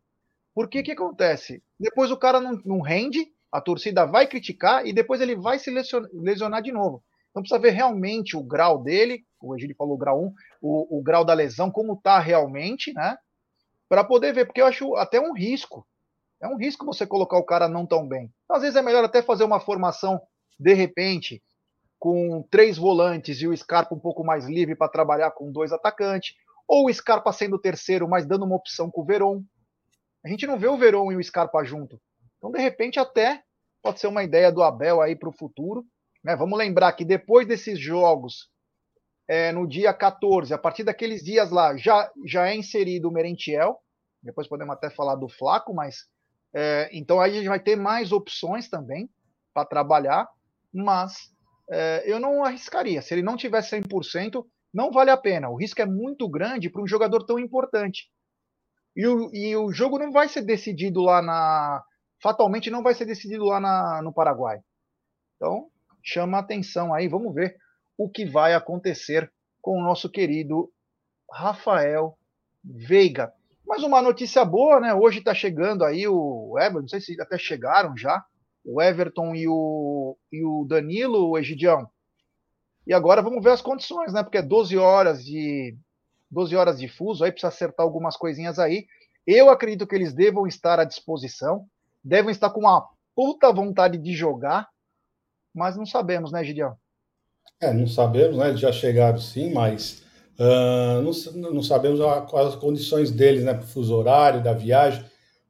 [0.54, 1.60] porque o que acontece?
[1.78, 5.72] Depois o cara não, não, rende, a torcida vai criticar e depois ele vai se
[6.12, 7.02] lesionar, de novo.
[7.30, 11.02] Então precisa ver realmente o grau dele, o Egílio falou o grau 1, o, o
[11.02, 13.18] grau da lesão, como está realmente, né?
[13.88, 15.84] Para poder ver, porque eu acho até um risco.
[16.40, 18.32] É um risco você colocar o cara não tão bem.
[18.44, 20.20] Então, às vezes é melhor até fazer uma formação,
[20.58, 21.42] de repente,
[21.98, 26.36] com três volantes e o Scarpa um pouco mais livre para trabalhar com dois atacantes,
[26.66, 29.42] ou o Scarpa sendo terceiro, mas dando uma opção com o Veron.
[30.24, 32.00] A gente não vê o Veron e o Scarpa junto.
[32.36, 33.42] Então, de repente, até
[33.82, 35.84] pode ser uma ideia do Abel aí para o futuro.
[36.22, 36.36] Né?
[36.36, 38.48] Vamos lembrar que depois desses jogos,
[39.26, 43.78] é, no dia 14, a partir daqueles dias lá, já, já é inserido o Merentiel.
[44.22, 46.06] Depois podemos até falar do Flaco, mas
[46.54, 49.08] é, então aí a gente vai ter mais opções também
[49.52, 50.28] para trabalhar,
[50.72, 51.32] mas
[51.70, 53.02] é, eu não arriscaria.
[53.02, 55.48] Se ele não tiver 100%, não vale a pena.
[55.48, 58.10] O risco é muito grande para um jogador tão importante.
[58.96, 61.84] E o, e o jogo não vai ser decidido lá na.
[62.20, 64.58] Fatalmente não vai ser decidido lá na, no Paraguai.
[65.36, 65.70] Então,
[66.02, 67.56] chama a atenção aí, vamos ver
[67.96, 69.30] o que vai acontecer
[69.60, 70.72] com o nosso querido
[71.30, 72.18] Rafael
[72.64, 73.32] Veiga.
[73.68, 74.94] Mas uma notícia boa, né?
[74.94, 78.24] Hoje está chegando aí o Everton, não sei se até chegaram já,
[78.64, 81.86] o Everton e o, e o Danilo, o Egidião.
[82.86, 84.22] E agora vamos ver as condições, né?
[84.22, 85.76] Porque é 12 horas de
[86.30, 88.86] 12 horas de fuso, aí precisa acertar algumas coisinhas aí.
[89.26, 91.66] Eu acredito que eles devam estar à disposição,
[92.02, 94.66] devem estar com uma puta vontade de jogar,
[95.54, 96.74] mas não sabemos, né, Gideão?
[97.60, 98.48] É, não sabemos, né?
[98.48, 100.02] Eles já chegaram sim, mas
[100.38, 103.54] uh, não, não, sabemos quais as condições deles, né?
[103.54, 105.04] Para o fuso horário, da viagem.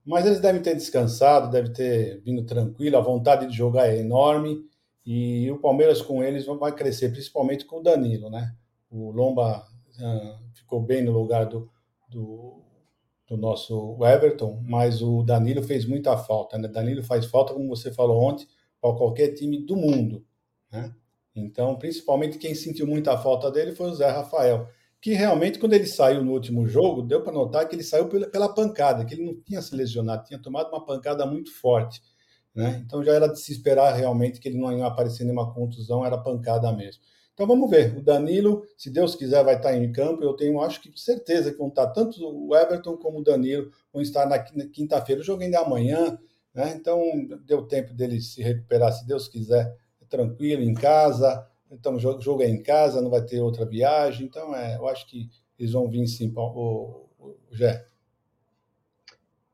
[0.05, 4.67] Mas eles devem ter descansado, devem ter vindo tranquilo, a vontade de jogar é enorme.
[5.05, 8.55] E o Palmeiras com eles vai crescer, principalmente com o Danilo, né?
[8.91, 9.67] O Lomba
[9.99, 11.71] uh, ficou bem no lugar do,
[12.09, 12.63] do,
[13.27, 16.69] do, nosso Everton, mas o Danilo fez muita falta, né?
[16.69, 18.47] Danilo faz falta, como você falou ontem,
[18.81, 20.25] para qualquer time do mundo,
[20.71, 20.95] né?
[21.35, 24.69] Então, principalmente quem sentiu muita falta dele foi o Zé Rafael,
[25.01, 28.53] que realmente, quando ele saiu no último jogo, deu para notar que ele saiu pela,
[28.53, 32.03] pancada, que ele não tinha se lesionado, tinha tomado uma pancada muito forte.
[32.55, 32.83] Né?
[32.85, 36.19] Então já era de se esperar realmente que ele não ia aparecer nenhuma contusão, era
[36.19, 37.01] pancada mesmo.
[37.33, 37.97] Então vamos ver.
[37.97, 40.25] O Danilo, se Deus quiser, vai estar em campo.
[40.25, 44.03] Eu tenho, acho que certeza que vão estar tanto o Everton como o Danilo vão
[44.03, 45.21] estar na quinta-feira.
[45.21, 46.19] O jogo ainda é amanhã,
[46.53, 46.75] né?
[46.77, 47.01] Então
[47.47, 49.73] deu tempo dele se recuperar, se Deus quiser,
[50.09, 51.48] tranquilo em casa.
[51.71, 54.27] Então o jogo é em casa, não vai ter outra viagem.
[54.27, 55.29] Então é, eu acho que
[55.59, 57.85] eles vão vir sim, o, o, o Gé.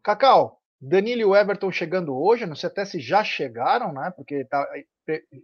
[0.03, 4.13] Cacau, Danilo e o Everton chegando hoje, não sei até se já chegaram, né?
[4.15, 4.67] Porque tá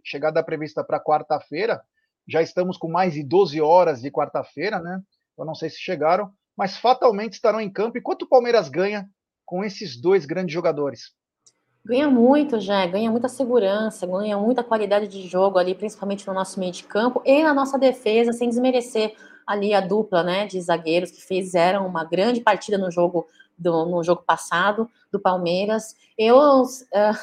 [0.03, 1.81] chegada prevista para quarta-feira.
[2.27, 5.01] Já estamos com mais de 12 horas de quarta-feira, né?
[5.37, 7.97] Eu não sei se chegaram, mas fatalmente estarão em campo.
[7.97, 9.09] E quanto o Palmeiras ganha
[9.43, 11.11] com esses dois grandes jogadores?
[11.83, 16.59] Ganha muito, já, ganha muita segurança, ganha muita qualidade de jogo ali, principalmente no nosso
[16.59, 19.15] meio de campo e na nossa defesa, sem desmerecer
[19.47, 24.03] ali a dupla, né, de zagueiros que fizeram uma grande partida no jogo do, no
[24.03, 25.95] jogo passado do Palmeiras.
[26.15, 27.17] Eu, uh,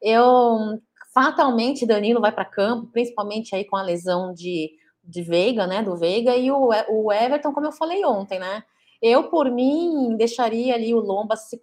[0.00, 0.80] eu
[1.12, 4.70] fatalmente Danilo vai para campo, principalmente aí com a lesão de,
[5.04, 8.62] de Veiga, né, do Veiga e o, o Everton, como eu falei ontem, né,
[9.02, 11.58] eu, por mim, deixaria ali o Lomba, se,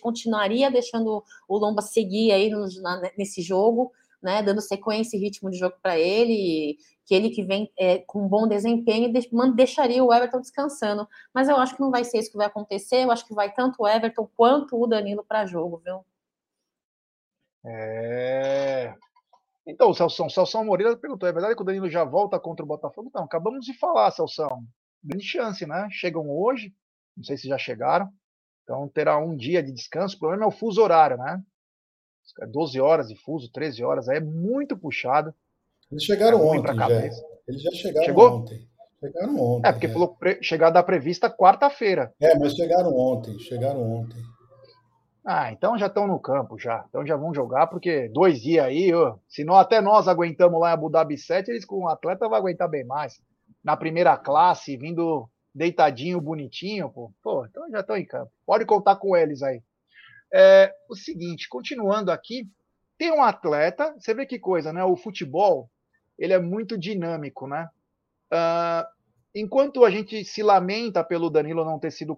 [0.00, 5.50] continuaria deixando o Lomba seguir aí no, na, nesse jogo, né, dando sequência e ritmo
[5.50, 9.12] de jogo para ele, que ele que vem é, com um bom desempenho,
[9.54, 11.08] deixaria o Everton descansando.
[11.34, 13.52] Mas eu acho que não vai ser isso que vai acontecer, eu acho que vai
[13.52, 16.04] tanto o Everton quanto o Danilo para jogo, viu?
[17.64, 18.94] É.
[19.66, 23.10] Então, Celso, Celso Moreira perguntou: é verdade que o Danilo já volta contra o Botafogo?
[23.14, 24.46] Não, acabamos de falar, Celso.
[25.02, 25.88] Grande chance, né?
[25.90, 26.72] Chegam hoje,
[27.16, 28.08] não sei se já chegaram.
[28.62, 30.16] Então terá um dia de descanso.
[30.16, 31.42] O problema é o fuso horário, né?
[32.50, 35.34] 12 horas de fuso, 13 horas, aí é muito puxado.
[35.90, 36.88] Eles chegaram é ontem, já.
[37.48, 38.36] Eles já chegaram Chegou?
[38.38, 38.68] ontem.
[39.00, 39.68] Chegaram ontem.
[39.68, 39.92] É, porque é.
[39.92, 40.42] falou pre...
[40.42, 42.14] chegada prevista quarta-feira.
[42.20, 44.22] É, mas chegaram ontem, chegaram ontem.
[45.24, 46.84] Ah, então já estão no campo já.
[46.88, 50.70] Então já vão jogar, porque dois dias aí, ó, se não até nós aguentamos lá
[50.70, 53.20] em Abu Dhabi 7, eles com o atleta vão aguentar bem mais.
[53.62, 57.12] Na primeira classe, vindo deitadinho, bonitinho, pô.
[57.22, 58.32] Pô, então já estão em campo.
[58.46, 59.62] Pode contar com eles aí.
[60.32, 62.48] É, o seguinte, continuando aqui,
[62.96, 64.82] tem um atleta, você vê que coisa, né?
[64.84, 65.68] O futebol,
[66.18, 67.68] ele é muito dinâmico, né?
[68.32, 68.86] Uh,
[69.34, 72.16] enquanto a gente se lamenta pelo Danilo não ter sido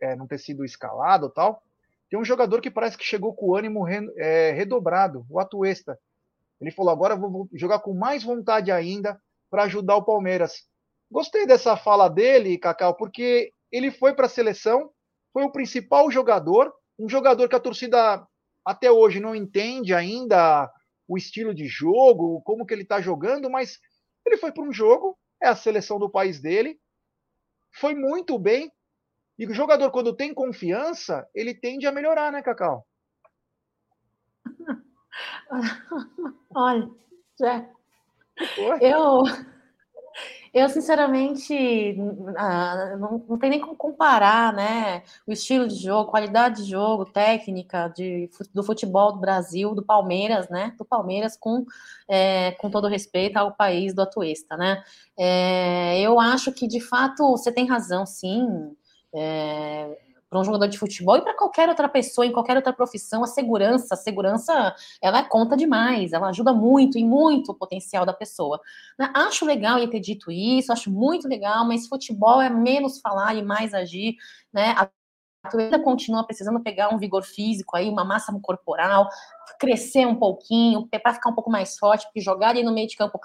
[0.00, 1.62] é, não ter sido escalado, tal,
[2.10, 5.98] tem um jogador que parece que chegou com o ânimo re, é, redobrado, o Atuesta.
[6.60, 9.20] Ele falou: agora vou jogar com mais vontade ainda
[9.50, 10.66] para ajudar o Palmeiras.
[11.14, 14.90] Gostei dessa fala dele, Cacau, porque ele foi para a seleção,
[15.32, 18.26] foi o principal jogador, um jogador que a torcida
[18.64, 20.68] até hoje não entende ainda
[21.06, 23.78] o estilo de jogo, como que ele está jogando, mas
[24.26, 26.80] ele foi para um jogo, é a seleção do país dele,
[27.76, 28.68] foi muito bem.
[29.38, 32.84] E o jogador, quando tem confiança, ele tende a melhorar, né, Cacau?
[36.52, 36.90] Olha,
[37.40, 37.70] Zé,
[38.80, 39.22] eu,
[40.54, 41.96] eu, sinceramente,
[42.36, 45.02] ah, não, não tem nem como comparar, né?
[45.26, 50.48] O estilo de jogo, qualidade de jogo, técnica de, do futebol do Brasil, do Palmeiras,
[50.48, 50.72] né?
[50.78, 51.66] Do Palmeiras, com,
[52.08, 54.82] é, com todo respeito ao país do Atuesta, né?
[55.18, 58.76] É, eu acho que, de fato, você tem razão, sim.
[59.12, 59.98] É,
[60.34, 63.26] para um jogador de futebol e para qualquer outra pessoa, em qualquer outra profissão, a
[63.28, 68.60] segurança, a segurança, ela conta demais, ela ajuda muito e muito o potencial da pessoa.
[68.98, 69.12] Né?
[69.14, 73.42] Acho legal ele ter dito isso, acho muito legal, mas futebol é menos falar e
[73.42, 74.16] mais agir,
[74.52, 74.74] né?
[75.52, 79.08] ainda continua precisando pegar um vigor físico aí, uma massa corporal,
[79.60, 82.96] crescer um pouquinho, para ficar um pouco mais forte, porque jogar ali no meio de
[82.96, 83.20] campo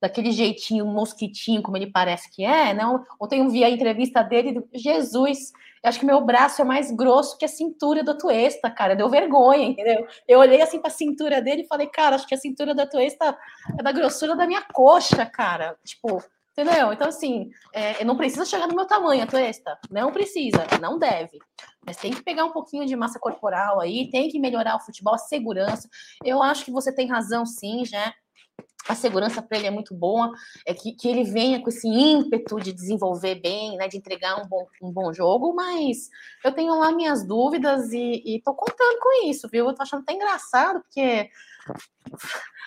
[0.00, 3.04] daquele jeitinho mosquitinho, como ele parece que é, não?
[3.20, 7.36] Ontem eu vi a entrevista dele, Jesus, eu acho que meu braço é mais grosso
[7.36, 10.06] que a cintura do Tuesta, cara, deu vergonha, entendeu?
[10.26, 12.86] Eu olhei assim para a cintura dele e falei, cara, acho que a cintura da
[12.86, 13.36] Tuesta
[13.78, 16.22] é da grossura da minha coxa, cara, tipo,
[16.52, 16.92] entendeu?
[16.92, 21.38] Então, assim, é, não precisa chegar no meu tamanho, a Tuesta, não precisa, não deve,
[21.86, 25.14] mas tem que pegar um pouquinho de massa corporal aí, tem que melhorar o futebol,
[25.14, 25.88] a segurança,
[26.24, 28.12] eu acho que você tem razão, sim, já
[28.88, 30.32] a segurança para ele é muito boa,
[30.66, 34.48] é que, que ele venha com esse ímpeto de desenvolver bem, né, de entregar um
[34.48, 36.08] bom, um bom jogo, mas
[36.42, 39.66] eu tenho lá minhas dúvidas e, e tô contando com isso, viu?
[39.66, 41.28] Eu tô achando até engraçado, porque.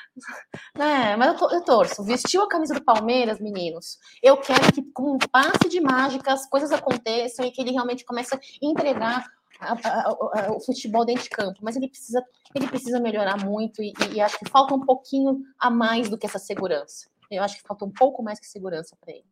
[0.75, 2.03] É, mas eu, tô, eu torço.
[2.03, 3.97] Vestiu a camisa do Palmeiras, meninos.
[4.21, 8.03] Eu quero que, com um passe de mágica, as coisas aconteçam e que ele realmente
[8.03, 9.25] comece a entregar
[9.61, 13.93] a, a, o futebol dentro de campo, mas ele precisa, ele precisa melhorar muito e,
[14.13, 17.07] e, acho que falta um pouquinho a mais do que essa segurança.
[17.29, 19.25] Eu acho que falta um pouco mais que segurança para ele.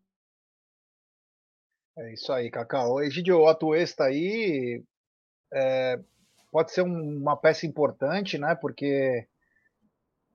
[1.98, 3.02] É isso aí, Cacau.
[3.02, 4.84] Egidio, o Atuesta aí
[5.52, 6.00] é,
[6.52, 8.56] pode ser um, uma peça importante, né?
[8.56, 9.28] Porque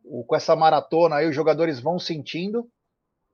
[0.04, 2.70] o, com essa maratona aí os jogadores vão sentindo.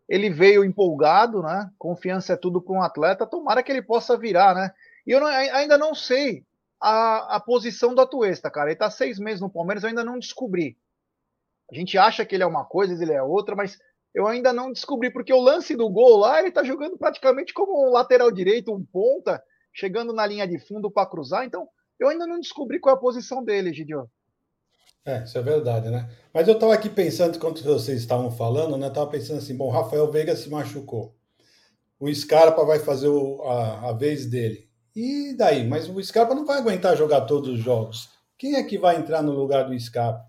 [0.09, 1.71] Ele veio empolgado, né?
[1.77, 3.27] Confiança é tudo para um atleta.
[3.27, 4.73] Tomara que ele possa virar, né?
[5.07, 6.45] E eu não, ainda não sei
[6.81, 8.71] a, a posição do Atuesta, cara.
[8.71, 10.79] Ele tá seis meses no Palmeiras, eu ainda não descobri.
[11.71, 13.79] A gente acha que ele é uma coisa, ele é outra, mas
[14.15, 17.87] eu ainda não descobri, porque o lance do gol lá, ele tá jogando praticamente como
[17.87, 19.41] um lateral direito, um ponta,
[19.73, 21.45] chegando na linha de fundo para cruzar.
[21.45, 21.69] Então,
[21.99, 24.07] eu ainda não descobri qual é a posição dele, Gideon.
[25.05, 26.11] É, isso é verdade, né?
[26.33, 28.91] Mas eu estava aqui pensando, enquanto vocês estavam falando, né?
[28.91, 31.15] Tava pensando assim, bom, Rafael Veiga se machucou.
[31.99, 34.70] O Scarpa vai fazer o, a, a vez dele.
[34.95, 35.67] E daí?
[35.67, 38.09] Mas o Scarpa não vai aguentar jogar todos os jogos.
[38.37, 40.25] Quem é que vai entrar no lugar do Scarpa?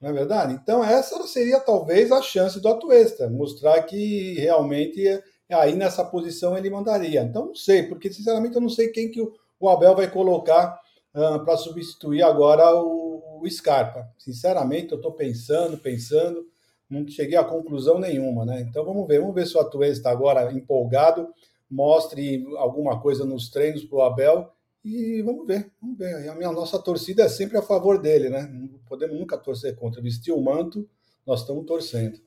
[0.00, 0.54] Não é verdade?
[0.54, 6.70] Então, essa seria talvez a chance do Atuesta, mostrar que realmente aí nessa posição ele
[6.70, 7.22] mandaria.
[7.22, 9.20] Então, não sei, porque sinceramente eu não sei quem que
[9.58, 10.80] o Abel vai colocar
[11.14, 14.08] uh, ah, para substituir agora o, o, Scarpa.
[14.18, 16.46] Sinceramente, eu estou pensando, pensando,
[16.88, 18.62] não cheguei a conclusão nenhuma, né?
[18.62, 21.28] Então vamos ver, vamos ver se o Atuesta agora empolgado
[21.70, 24.52] mostre alguma coisa nos treinos para o Abel
[24.84, 26.28] e vamos ver, vamos ver.
[26.28, 28.42] A minha nossa torcida é sempre a favor dele, né?
[28.42, 30.02] Não podemos nunca torcer contra.
[30.02, 30.88] Vestir o manto,
[31.26, 32.18] nós estamos torcendo.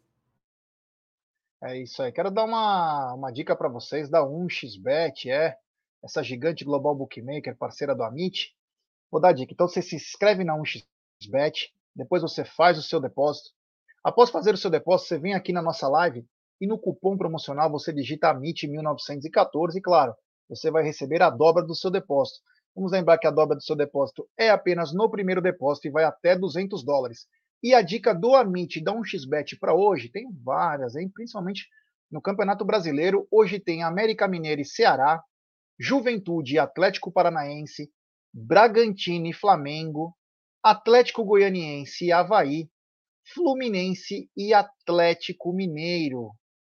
[1.62, 2.12] É isso aí.
[2.12, 5.58] Quero dar uma, uma dica para vocês da 1xBet, é
[6.04, 8.56] essa gigante global bookmaker, parceira do Amit.
[9.10, 9.54] Vou dar dica.
[9.54, 13.52] Então você se inscreve na 1xBet, depois você faz o seu depósito.
[14.04, 16.28] Após fazer o seu depósito, você vem aqui na nossa live
[16.60, 20.14] e no cupom promocional você digita AMIT1914 e, claro,
[20.50, 22.40] você vai receber a dobra do seu depósito.
[22.76, 26.04] Vamos lembrar que a dobra do seu depósito é apenas no primeiro depósito e vai
[26.04, 27.28] até 200 dólares.
[27.62, 31.10] E a dica do Amit da 1xBet para hoje, tem várias, hein?
[31.14, 31.68] principalmente
[32.12, 33.28] no Campeonato Brasileiro.
[33.32, 35.24] Hoje tem América Mineira e Ceará,
[35.80, 37.90] Juventude e Atlético Paranaense,
[38.34, 40.16] Bragantino e Flamengo,
[40.64, 42.70] Atlético Goianiense e Havaí,
[43.34, 46.32] Fluminense e Atlético Mineiro.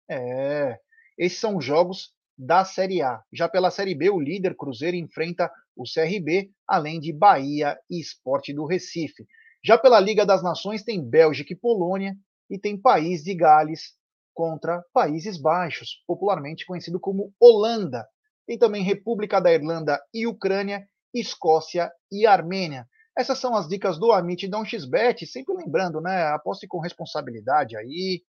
[0.09, 0.79] É,
[1.17, 3.21] esses são jogos da Série A.
[3.33, 8.53] Já pela Série B, o líder Cruzeiro enfrenta o CRB, além de Bahia e Esporte
[8.53, 9.27] do Recife.
[9.63, 12.15] Já pela Liga das Nações, tem Bélgica e Polônia,
[12.49, 13.93] e tem País de Gales
[14.33, 18.07] contra Países Baixos, popularmente conhecido como Holanda.
[18.47, 22.87] Tem também República da Irlanda e Ucrânia, Escócia e Armênia.
[23.17, 26.27] Essas são as dicas do Amit da 1xBet, sempre lembrando, né?
[26.27, 28.23] Aposte com responsabilidade aí,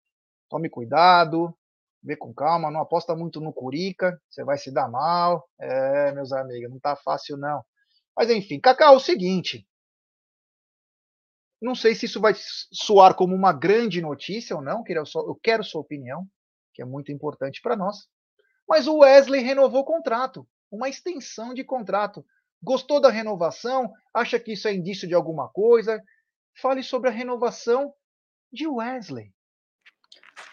[0.49, 1.53] tome cuidado,
[2.07, 5.47] vê com calma, não aposta muito no Curica, você vai se dar mal.
[5.59, 7.61] É, meus amigos, não tá fácil não.
[8.15, 9.67] Mas enfim, Cacau, é o seguinte.
[11.61, 12.33] Não sei se isso vai
[12.71, 16.25] soar como uma grande notícia ou não, eu quero sua opinião,
[16.73, 18.07] que é muito importante para nós.
[18.67, 22.25] Mas o Wesley renovou o contrato, uma extensão de contrato.
[22.61, 23.91] Gostou da renovação?
[24.13, 26.01] Acha que isso é indício de alguma coisa?
[26.59, 27.93] Fale sobre a renovação
[28.51, 29.33] de Wesley.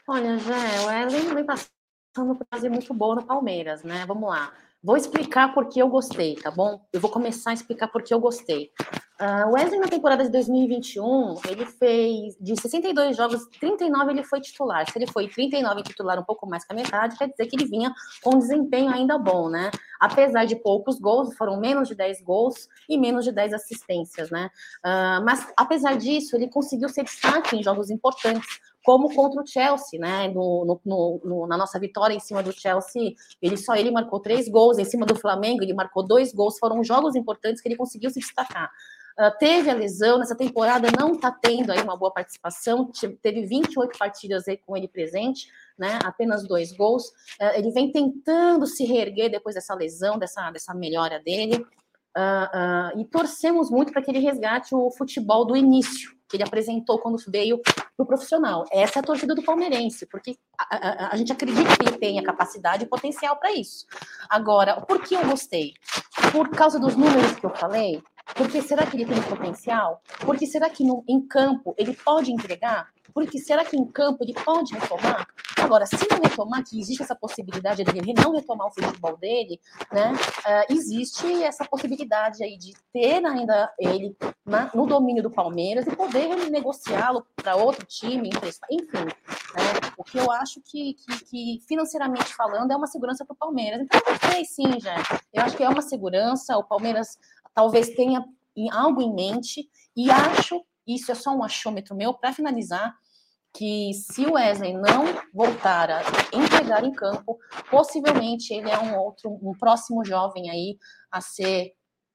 [0.06, 0.52] Olha, Jé,
[0.86, 4.04] o Ellen vem passando por fazer muito boa no Palmeiras, né?
[4.06, 4.52] Vamos lá.
[4.82, 6.86] Vou explicar por que eu gostei, tá bom?
[6.92, 8.70] Eu vou começar a explicar por que eu gostei.
[9.18, 14.90] Uh, Wesley, na temporada de 2021, ele fez de 62 jogos, 39 ele foi titular.
[14.90, 17.64] Se ele foi 39 titular, um pouco mais que a metade, quer dizer que ele
[17.64, 19.70] vinha com um desempenho ainda bom, né?
[19.98, 24.50] Apesar de poucos gols, foram menos de 10 gols e menos de 10 assistências, né?
[24.84, 29.98] Uh, mas, apesar disso, ele conseguiu ser destaque em jogos importantes, como contra o Chelsea,
[29.98, 30.28] né?
[30.28, 34.46] No, no, no, na nossa vitória em cima do Chelsea, ele só ele marcou três
[34.46, 38.10] gols, em cima do Flamengo, ele marcou dois gols, foram jogos importantes que ele conseguiu
[38.10, 38.70] se destacar.
[39.18, 42.90] Uh, teve a lesão, nessa temporada não está tendo aí uma boa participação,
[43.22, 45.46] teve 28 partidas aí com ele presente,
[45.78, 45.98] né?
[46.04, 47.06] Apenas dois gols.
[47.40, 51.64] Uh, ele vem tentando se reerguer depois dessa lesão, dessa, dessa melhora dele.
[52.16, 56.98] Uh, e torcemos muito para que ele resgate o futebol do início, que ele apresentou
[56.98, 58.64] quando veio para o profissional.
[58.72, 62.18] Essa é a torcida do palmeirense, porque a, a, a, gente acredita que ele tem
[62.18, 63.86] a capacidade e potencial para isso.
[64.28, 65.74] Agora, por que eu gostei?
[66.32, 68.02] Por causa dos números que eu falei,
[68.34, 70.02] porque será que ele tem potencial?
[70.20, 72.88] Porque será que no, em campo ele pode entregar?
[73.12, 75.28] Porque será que em campo ele pode retomar?
[75.64, 79.58] Agora, se não retomar, que existe essa possibilidade dele não retomar o futebol dele,
[79.90, 80.12] né?
[80.12, 85.96] Uh, existe essa possibilidade aí de ter ainda ele na, no domínio do Palmeiras e
[85.96, 88.30] poder negociá-lo para outro time,
[88.70, 89.04] enfim.
[89.04, 89.92] Né?
[89.96, 93.80] O que eu acho que, que, que financeiramente falando é uma segurança para o Palmeiras.
[93.80, 94.96] Então, eu gostei sim, já.
[95.32, 96.56] Eu acho que é uma segurança.
[96.58, 97.18] O Palmeiras
[97.54, 98.22] talvez tenha
[98.70, 102.94] algo em mente e acho, isso é só um achômetro meu, para finalizar,
[103.54, 106.02] que se o Wesley não voltar a
[106.32, 107.38] entregar em campo,
[107.70, 110.76] possivelmente ele é um outro, um próximo jovem aí
[111.10, 111.72] a ser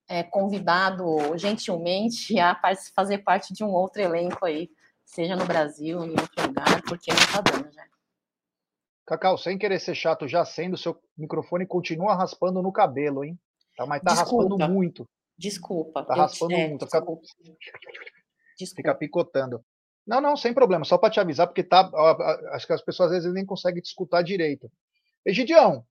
[0.08, 2.60] é, convidado gentilmente a
[2.94, 4.70] fazer parte de um outro elenco aí,
[5.06, 7.88] seja no Brasil, em outro lugar, porque não tá dando já.
[9.08, 13.40] Cacau, sem querer ser chato, já sendo, seu microfone continua raspando no cabelo, hein?
[13.76, 14.50] Tá, mas tá Desculpa.
[14.50, 15.10] raspando muito.
[15.38, 16.04] Desculpa.
[16.04, 16.86] Tá raspando é, muito.
[16.86, 17.02] Fica,
[18.76, 19.64] fica picotando.
[20.10, 20.84] Não, não, sem problema.
[20.84, 21.88] Só para te avisar, porque tá,
[22.53, 24.68] acho que as pessoas às vezes nem conseguem te escutar direito.
[25.24, 25.86] Egidião,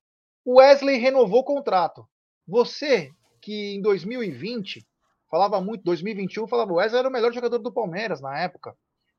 [0.44, 2.04] o Wesley renovou o contrato.
[2.44, 4.84] Você, que em 2020
[5.30, 8.74] falava muito, 2021 falava, o Wesley era o melhor jogador do Palmeiras na época.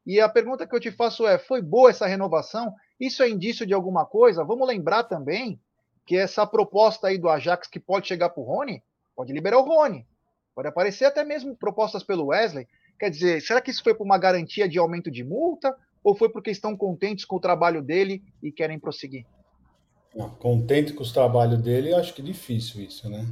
[0.06, 2.76] E a pergunta que eu te faço é: foi boa essa renovação?
[3.00, 4.44] Isso é indício de alguma coisa?
[4.44, 5.62] Vamos lembrar também
[6.06, 8.84] que essa proposta aí do Ajax que pode chegar para o Rony,
[9.16, 10.06] pode liberar o Rony.
[10.54, 12.68] Pode aparecer até mesmo propostas pelo Wesley.
[13.00, 15.74] Quer dizer, será que isso foi por uma garantia de aumento de multa
[16.04, 19.26] ou foi porque estão contentes com o trabalho dele e querem prosseguir?
[20.40, 23.26] contente com o trabalho dele, acho que é difícil isso, né?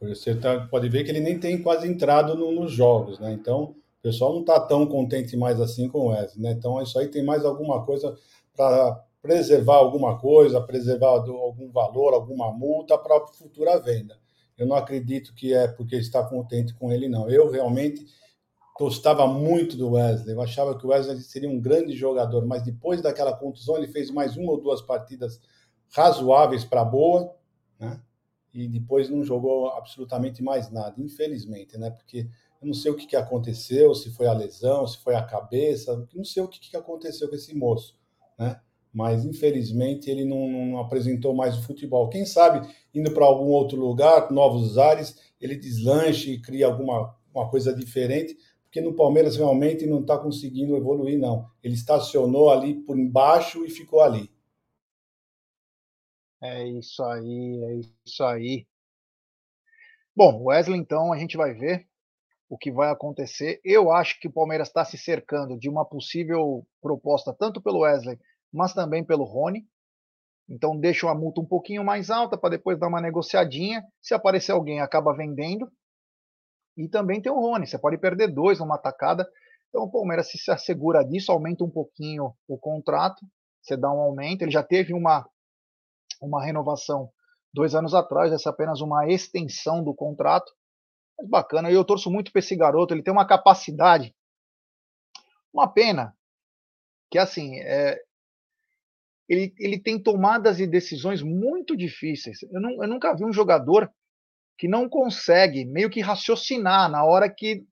[0.00, 3.32] Você tá, pode ver que ele nem tem quase entrado no, nos jogos, né?
[3.32, 6.52] Então, o pessoal não está tão contente mais assim com o Wesley, né?
[6.52, 8.16] Então, isso aí tem mais alguma coisa
[8.56, 14.16] para preservar alguma coisa, preservar algum valor, alguma multa para futura venda.
[14.56, 17.28] Eu não acredito que é porque está contente com ele, não.
[17.28, 18.06] Eu realmente
[18.80, 20.34] gostava muito do Wesley.
[20.34, 24.10] Eu achava que o Wesley seria um grande jogador, mas depois daquela contusão ele fez
[24.10, 25.38] mais uma ou duas partidas
[25.94, 27.36] razoáveis para boa,
[27.78, 28.00] né?
[28.54, 31.90] E depois não jogou absolutamente mais nada, infelizmente, né?
[31.90, 32.26] Porque
[32.62, 36.08] eu não sei o que, que aconteceu, se foi a lesão, se foi a cabeça,
[36.14, 37.94] não sei o que, que aconteceu com esse moço,
[38.38, 38.60] né?
[38.92, 42.08] mas infelizmente ele não, não, apresentou mais o futebol.
[42.08, 47.48] Quem sabe indo para algum outro lugar, novos ares, ele deslanche e cria alguma uma
[47.48, 48.36] coisa diferente,
[48.70, 51.50] porque no Palmeiras realmente não está conseguindo evoluir, não.
[51.60, 54.30] Ele estacionou ali por embaixo e ficou ali.
[56.40, 58.66] É isso aí, é isso aí.
[60.14, 61.84] Bom, Wesley, então, a gente vai ver
[62.48, 63.60] o que vai acontecer.
[63.64, 68.18] Eu acho que o Palmeiras está se cercando de uma possível proposta, tanto pelo Wesley
[68.52, 69.66] mas também pelo Rony.
[70.48, 73.84] Então deixa uma multa um pouquinho mais alta para depois dar uma negociadinha.
[74.00, 75.70] Se aparecer alguém, acaba vendendo.
[76.76, 79.28] E também tem o Rony, você pode perder dois numa tacada.
[79.68, 83.24] Então o Palmeiras se assegura disso, aumenta um pouquinho o contrato,
[83.62, 84.42] você dá um aumento.
[84.42, 85.28] Ele já teve uma,
[86.20, 87.10] uma renovação
[87.52, 90.52] dois anos atrás, essa é apenas uma extensão do contrato.
[91.18, 94.14] Mas bacana, eu torço muito para esse garoto, ele tem uma capacidade.
[95.52, 96.16] Uma pena
[97.10, 98.00] que assim, é,
[99.28, 102.42] ele, ele tem tomadas e decisões muito difíceis.
[102.44, 103.92] Eu, não, eu nunca vi um jogador
[104.60, 107.64] que não consegue meio que raciocinar na hora que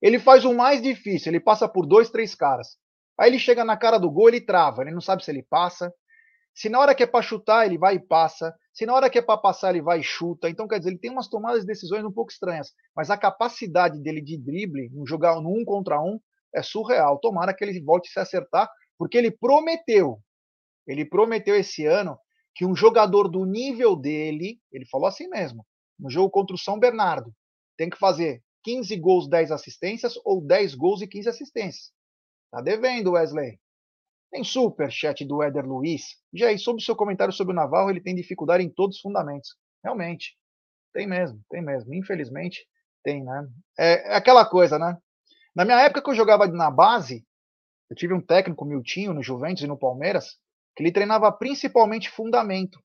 [0.00, 2.76] ele faz o mais difícil, ele passa por dois, três caras.
[3.18, 5.92] Aí ele chega na cara do gol, ele trava, ele não sabe se ele passa.
[6.54, 8.54] Se na hora que é para chutar, ele vai e passa.
[8.72, 10.48] Se na hora que é para passar, ele vai e chuta.
[10.48, 12.72] Então, quer dizer, ele tem umas tomadas de decisões um pouco estranhas.
[12.94, 16.20] Mas a capacidade dele de drible, jogar no um contra um,
[16.54, 17.18] é surreal.
[17.18, 20.18] Tomara que ele volte a se acertar, porque ele prometeu
[20.86, 22.18] ele prometeu esse ano
[22.54, 25.66] que um jogador do nível dele, ele falou assim mesmo,
[25.98, 27.34] no jogo contra o São Bernardo,
[27.76, 31.92] tem que fazer 15 gols, 10 assistências ou 10 gols e 15 assistências.
[32.50, 33.60] Tá devendo, Wesley.
[34.30, 36.16] Tem super chat do Éder Luiz.
[36.34, 39.02] Já aí, sobre o seu comentário sobre o Navarro, ele tem dificuldade em todos os
[39.02, 39.56] fundamentos.
[39.84, 40.36] Realmente.
[40.92, 41.94] Tem mesmo, tem mesmo.
[41.94, 42.66] Infelizmente,
[43.04, 43.46] tem, né?
[43.78, 44.96] É, é aquela coisa, né?
[45.54, 47.24] Na minha época que eu jogava na base,
[47.88, 50.38] Eu tive um técnico, Miltinho, no Juventus e no Palmeiras,
[50.74, 52.82] que ele treinava principalmente fundamento.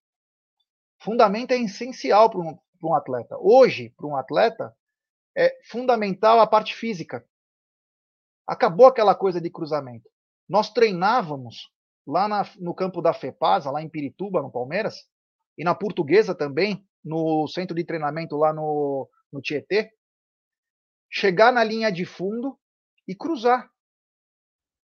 [1.02, 2.56] Fundamento é essencial para um,
[2.88, 3.38] um atleta.
[3.40, 4.76] Hoje, para um atleta,
[5.36, 7.26] é fundamental a parte física.
[8.48, 10.10] Acabou aquela coisa de cruzamento.
[10.48, 11.72] Nós treinávamos
[12.06, 15.08] lá na, no campo da FEPASA, lá em Pirituba, no Palmeiras,
[15.58, 19.92] e na Portuguesa também, no centro de treinamento lá no, no Tietê,
[21.10, 22.60] chegar na linha de fundo
[23.08, 23.70] e cruzar.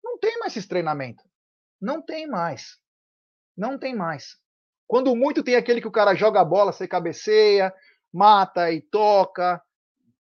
[0.04, 1.24] Não tem mais esse treinamento.
[1.80, 2.80] Não tem mais.
[3.56, 4.41] Não tem mais.
[4.92, 7.74] Quando muito tem aquele que o cara joga a bola, você cabeceia,
[8.12, 9.64] mata e toca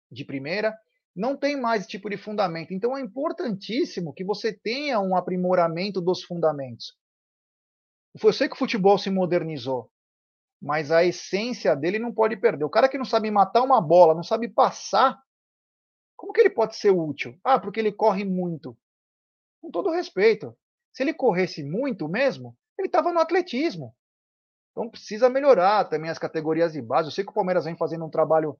[0.08, 0.72] de primeira.
[1.16, 2.72] Não tem mais esse tipo de fundamento.
[2.72, 6.96] Então é importantíssimo que você tenha um aprimoramento dos fundamentos.
[8.22, 9.90] Eu sei que o futebol se modernizou,
[10.62, 12.64] mas a essência dele não pode perder.
[12.64, 15.20] O cara que não sabe matar uma bola, não sabe passar,
[16.16, 17.36] como que ele pode ser útil?
[17.42, 18.78] Ah, porque ele corre muito.
[19.60, 20.56] Com todo respeito.
[20.92, 23.92] Se ele corresse muito mesmo, ele estava no atletismo.
[24.72, 27.08] Então precisa melhorar também as categorias de base.
[27.08, 28.58] Eu sei que o Palmeiras vem fazendo um trabalho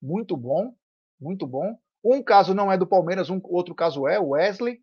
[0.00, 0.74] muito bom,
[1.20, 1.76] muito bom.
[2.04, 4.80] Um caso não é do Palmeiras, um outro caso é o Wesley.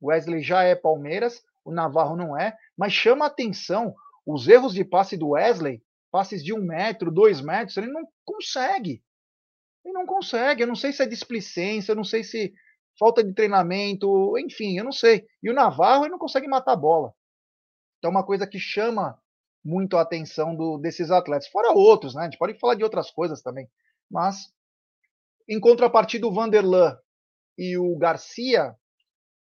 [0.00, 3.94] O Wesley já é Palmeiras, o Navarro não é, mas chama atenção
[4.26, 9.02] os erros de passe do Wesley, passes de um metro, dois metros, ele não consegue.
[9.84, 10.62] Ele não consegue.
[10.62, 12.52] Eu não sei se é displicência, eu não sei se
[12.98, 15.26] falta de treinamento, enfim, eu não sei.
[15.42, 17.14] E o Navarro ele não consegue matar a bola.
[17.98, 19.18] Então, é uma coisa que chama
[19.64, 21.48] muito a atenção do, desses atletas.
[21.48, 22.22] Fora outros, né?
[22.22, 23.68] A gente pode falar de outras coisas também.
[24.10, 24.52] Mas,
[25.48, 26.96] em contrapartida, o Vanderlan
[27.56, 28.74] e o Garcia,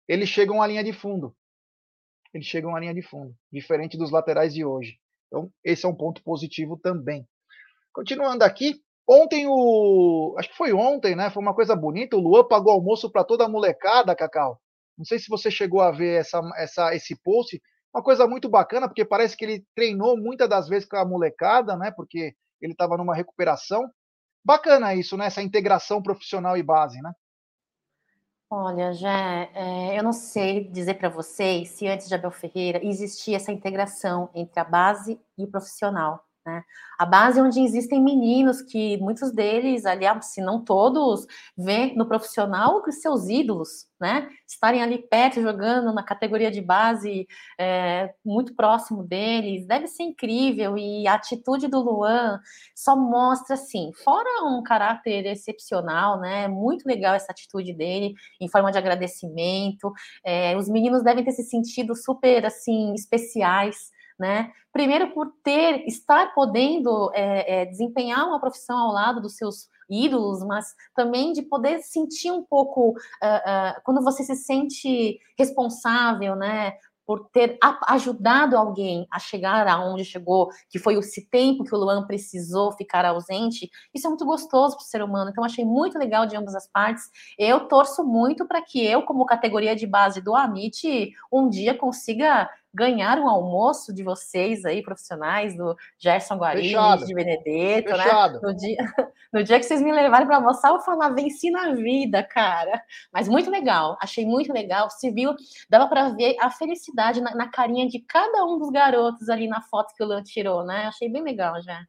[0.08, 1.36] eles chegam à linha de fundo.
[2.34, 5.00] Eles chegam à linha de fundo, diferente dos laterais de hoje.
[5.28, 7.28] Então, esse é um ponto positivo também.
[7.94, 10.36] Continuando aqui, ontem o.
[10.38, 11.30] Acho que foi ontem, né?
[11.30, 12.16] Foi uma coisa bonita.
[12.16, 14.60] O Luan pagou almoço para toda a molecada, Cacau.
[14.98, 17.60] Não sei se você chegou a ver essa, essa, esse post.
[17.94, 21.76] Uma coisa muito bacana, porque parece que ele treinou muitas das vezes com a molecada,
[21.76, 21.92] né?
[21.92, 23.90] Porque ele estava numa recuperação.
[24.46, 25.26] Bacana isso, né?
[25.26, 27.12] Essa integração profissional e base, né?
[28.52, 33.36] Olha, já é, eu não sei dizer para vocês se antes de Abel Ferreira existia
[33.36, 36.26] essa integração entre a base e o profissional.
[36.46, 36.64] Né?
[36.98, 41.26] A base é onde existem meninos que muitos deles, aliás, se não todos,
[41.58, 44.30] vê no profissional os seus ídolos, né?
[44.48, 47.28] Estarem ali perto, jogando na categoria de base,
[47.60, 50.78] é, muito próximo deles, deve ser incrível.
[50.78, 52.40] E a atitude do Luan
[52.74, 56.48] só mostra, assim, fora um caráter excepcional, né?
[56.48, 59.92] Muito legal essa atitude dele, em forma de agradecimento.
[60.26, 64.52] É, os meninos devem ter se sentido super, assim, especiais né?
[64.72, 70.44] Primeiro por ter, estar podendo é, é, desempenhar uma profissão ao lado dos seus ídolos,
[70.44, 76.74] mas também de poder sentir um pouco uh, uh, quando você se sente responsável, né?
[77.08, 77.58] Por ter
[77.88, 83.04] ajudado alguém a chegar aonde chegou, que foi esse tempo que o Luan precisou ficar
[83.04, 85.32] ausente, isso é muito gostoso para o ser humano.
[85.32, 87.06] Então, achei muito legal de ambas as partes.
[87.36, 92.48] Eu torço muito para que eu, como categoria de base do Amit, um dia consiga
[92.74, 98.04] ganhar um almoço de vocês aí, profissionais, do Gerson Guarini, de Benedetto, né?
[98.04, 98.34] Fechado.
[98.36, 98.40] né?
[98.44, 98.78] No dia,
[99.34, 102.82] no dia que vocês me levarem para almoçar, eu falar, venci na vida, cara.
[103.12, 104.90] Mas muito legal, achei muito legal.
[104.90, 105.36] Se viu,
[105.70, 109.62] dava para ver a felicidade na, na, carinha de cada um dos garotos ali na
[109.62, 110.86] foto que o Luan tirou, né?
[110.86, 111.84] Achei bem legal já.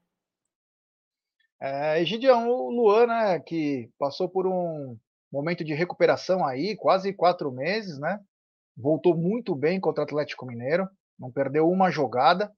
[1.60, 4.96] É, Egidião, o Luan, né, que passou por um
[5.30, 8.18] momento de recuperação aí, quase quatro meses, né?
[8.80, 12.50] Voltou muito bem contra o Atlético Mineiro, não perdeu uma jogada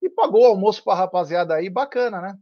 [0.00, 2.38] e pagou o almoço para a rapaziada aí, bacana, né?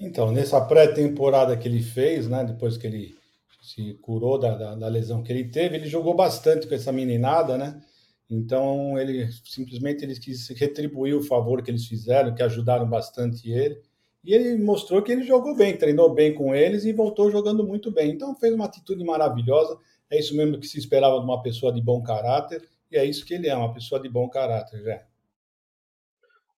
[0.00, 3.18] Então, nessa pré-temporada que ele fez, né, depois que ele
[3.60, 7.58] se curou da, da, da, lesão que ele teve, ele jogou bastante com essa meninada,
[7.58, 7.82] né?
[8.30, 13.80] Então, ele simplesmente ele quis retribuir o favor que eles fizeram, que ajudaram bastante ele.
[14.24, 17.90] E ele mostrou que ele jogou bem, treinou bem com eles e voltou jogando muito
[17.90, 18.10] bem.
[18.10, 19.78] Então, fez uma atitude maravilhosa.
[20.10, 23.24] É isso mesmo que se esperava de uma pessoa de bom caráter, e é isso
[23.24, 25.04] que ele é, uma pessoa de bom caráter, já.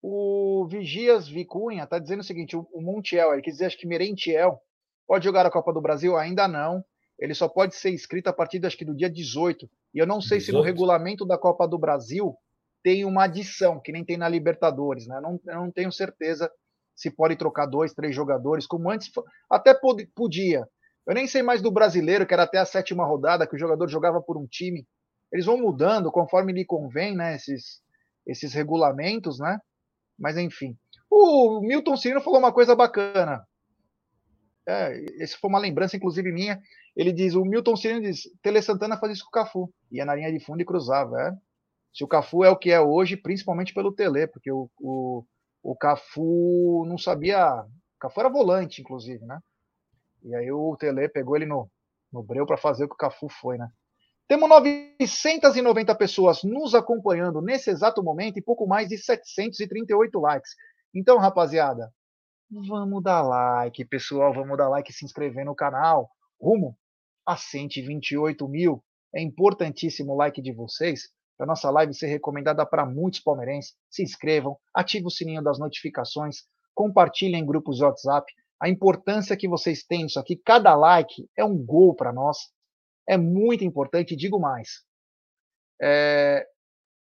[0.03, 4.61] O Vigias Vicunha está dizendo o seguinte: o Montiel, ele quer dizer, acho que Merentiel,
[5.07, 6.16] pode jogar a Copa do Brasil?
[6.16, 6.84] Ainda não.
[7.18, 9.68] Ele só pode ser inscrito a partir acho que do dia 18.
[9.92, 10.44] E eu não sei 18?
[10.44, 12.34] se no regulamento da Copa do Brasil
[12.82, 15.20] tem uma adição, que nem tem na Libertadores, né?
[15.20, 16.51] Não, eu não tenho certeza
[16.96, 19.11] se pode trocar dois, três jogadores, como antes
[19.51, 19.74] até
[20.14, 20.66] podia.
[21.11, 23.88] Eu nem sei mais do brasileiro, que era até a sétima rodada, que o jogador
[23.88, 24.86] jogava por um time.
[25.32, 27.34] Eles vão mudando conforme lhe convém, né?
[27.34, 27.82] Esses,
[28.24, 29.58] esses regulamentos, né?
[30.16, 30.78] Mas enfim.
[31.11, 33.44] O Milton Cirino falou uma coisa bacana.
[34.68, 36.61] É, esse foi uma lembrança, inclusive, minha.
[36.94, 39.74] Ele diz: o Milton Cirino diz, Tele Santana fazia isso com o Cafu.
[39.90, 41.20] Ia na linha de fundo e cruzava.
[41.20, 41.32] É.
[41.92, 45.24] Se o Cafu é o que é hoje, principalmente pelo Tele, porque o, o,
[45.61, 47.52] o Cafu não sabia.
[47.52, 49.40] O Cafu era volante, inclusive, né?
[50.24, 51.70] E aí o Tele pegou ele no,
[52.12, 53.68] no breu para fazer o que o Cafu foi, né?
[54.28, 60.54] Temos 990 pessoas nos acompanhando nesse exato momento e pouco mais de 738 likes.
[60.94, 61.92] Então, rapaziada,
[62.48, 66.08] vamos dar like, pessoal, vamos dar like e se inscrever no canal.
[66.40, 66.76] Rumo
[67.26, 68.84] a 128 mil.
[69.12, 71.10] É importantíssimo o like de vocês
[71.40, 73.74] para nossa live ser recomendada para muitos palmeirenses.
[73.88, 76.44] Se inscrevam, ativem o sininho das notificações,
[76.74, 78.30] compartilhem em grupos de WhatsApp.
[78.61, 82.36] A importância que vocês têm nisso aqui, cada like é um gol para nós
[83.08, 84.84] é muito importante, digo mais.
[85.80, 86.46] É,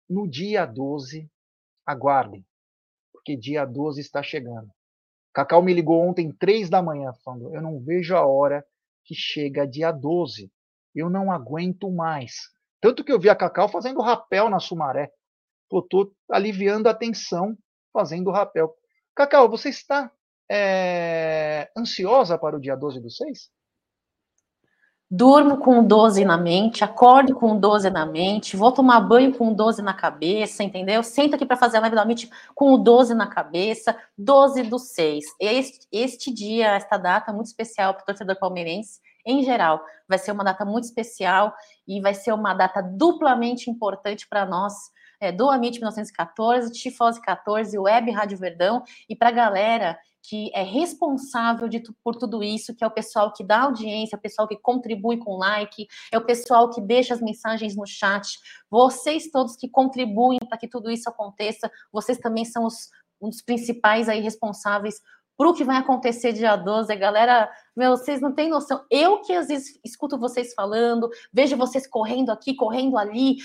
[0.09, 1.29] no dia 12,
[1.85, 2.45] aguardem,
[3.11, 4.69] porque dia 12 está chegando.
[5.33, 8.65] Cacau me ligou ontem, três da manhã, falando: Eu não vejo a hora
[9.05, 10.51] que chega dia 12.
[10.93, 12.49] Eu não aguento mais.
[12.81, 15.11] Tanto que eu vi a Cacau fazendo rapel na Sumaré.
[15.69, 17.57] Pô, tô aliviando a tensão
[17.93, 18.75] fazendo rapel.
[19.15, 20.11] Cacau, você está
[20.49, 23.49] é, ansiosa para o dia 12 do 6?
[25.09, 29.81] Durmo com 12 na mente, acordo com 12 na mente, vou tomar banho com 12
[29.81, 31.01] na cabeça, entendeu?
[31.01, 34.77] Sento aqui para fazer a live da Meet com o 12 na cabeça, 12 do
[34.77, 35.23] 6.
[35.39, 40.33] Este, este dia, esta data muito especial para o torcedor palmeirense, em geral, vai ser
[40.33, 41.53] uma data muito especial
[41.87, 44.73] e vai ser uma data duplamente importante para nós,
[45.19, 49.97] é, do Amit 1914, Tifose 14, Web Rádio Verdão e para a galera
[50.27, 54.21] que é responsável de, por tudo isso, que é o pessoal que dá audiência, o
[54.21, 58.37] pessoal que contribui com like, é o pessoal que deixa as mensagens no chat,
[58.69, 62.89] vocês todos que contribuem para que tudo isso aconteça, vocês também são os,
[63.21, 65.01] um dos principais aí responsáveis
[65.37, 68.83] para o que vai acontecer dia 12, galera, meu, vocês não têm noção.
[68.89, 73.37] Eu que às vezes escuto vocês falando, vejo vocês correndo aqui, correndo ali.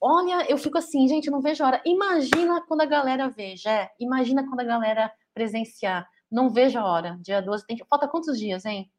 [0.00, 1.82] Olha, eu fico assim, gente, não vejo a hora.
[1.84, 3.90] Imagina quando a galera vê, já.
[4.00, 6.08] Imagina quando a galera presenciar.
[6.30, 7.18] Não vejo a hora.
[7.20, 7.76] Dia 12 tem.
[7.88, 8.90] Falta quantos dias, hein?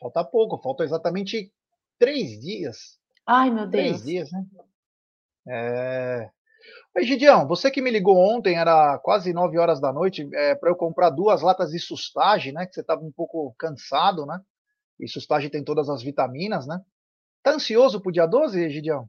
[0.00, 1.52] Falta pouco, falta exatamente
[1.98, 2.98] três dias.
[3.26, 3.70] Ai, meu Deus.
[3.70, 4.46] Três dias, né?
[5.46, 6.30] É.
[6.96, 10.70] Oi, Gideão, você que me ligou ontem, era quase 9 horas da noite, é, para
[10.70, 12.66] eu comprar duas latas de sustagem, né?
[12.66, 14.40] Que você estava um pouco cansado, né?
[14.98, 16.80] E sustagem tem todas as vitaminas, né?
[17.42, 19.08] Tá ansioso pro dia 12, Gideão?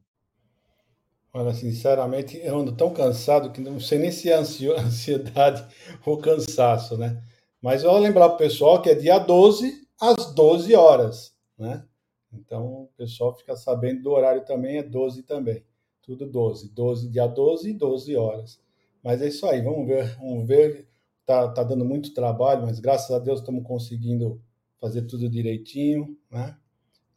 [1.32, 5.64] Olha, sinceramente, eu ando tão cansado que não sei nem se é ansiedade
[6.04, 7.22] ou cansaço, né?
[7.62, 11.84] Mas eu vou lembrar para o pessoal que é dia 12 às 12 horas, né?
[12.32, 15.64] Então, o pessoal fica sabendo do horário também, é 12 também.
[16.02, 16.68] Tudo 12.
[16.70, 18.60] 12, dia 12 e 12 horas.
[19.02, 20.88] Mas é isso aí, vamos ver, vamos ver.
[21.26, 24.42] Tá, tá dando muito trabalho, mas graças a Deus estamos conseguindo
[24.80, 26.56] fazer tudo direitinho, né?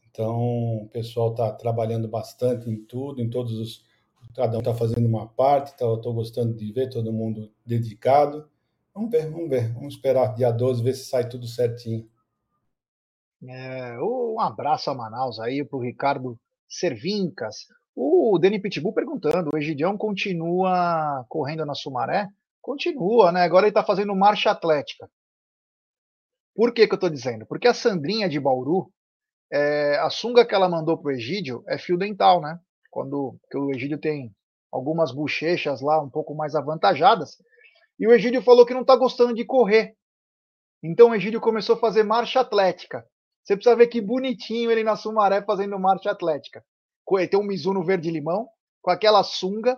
[0.10, 3.84] Então, o pessoal está trabalhando bastante em tudo, em todos os
[4.36, 8.50] cada um está fazendo uma parte, tá, estou gostando de ver todo mundo dedicado.
[8.94, 12.10] Vamos ver, vamos ver, vamos esperar dia 12, ver se sai tudo certinho.
[13.48, 17.68] É, um abraço a Manaus aí para o Ricardo Servincas.
[17.96, 22.28] O Deni Pitbull perguntando: o Egidião continua correndo na Sumaré?
[22.62, 23.42] Continua, né?
[23.42, 25.10] Agora ele está fazendo marcha atlética.
[26.56, 27.46] Por que, que eu estou dizendo?
[27.46, 28.92] Porque a Sandrinha de Bauru,
[29.52, 32.60] é, a sunga que ela mandou para o Egídio é fio dental, né?
[32.94, 34.32] Quando o Egídio tem
[34.72, 37.42] algumas bochechas lá um pouco mais avantajadas.
[38.00, 39.96] E o Egídio falou que não está gostando de correr.
[40.84, 43.04] Então o Egídio começou a fazer marcha atlética.
[43.44, 46.64] Você precisa ver que bonitinho ele na Sumaré fazendo marcha atlética.
[47.32, 48.48] Tem um Mizuno verde-limão,
[48.80, 49.76] com aquela sunga.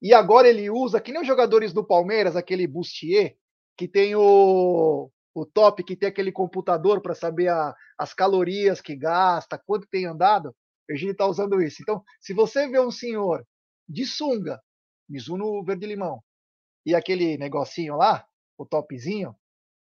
[0.00, 3.36] E agora ele usa, que nem os jogadores do Palmeiras, aquele bustier,
[3.76, 8.96] que tem o, o top, que tem aquele computador para saber a, as calorias que
[8.96, 10.54] gasta, quanto tem andado.
[10.88, 11.82] Virgínia está usando isso.
[11.82, 13.46] Então, se você vê um senhor
[13.88, 14.60] de sunga,
[15.08, 16.22] Mizuno verde-limão,
[16.86, 18.26] e aquele negocinho lá,
[18.58, 19.34] o topzinho,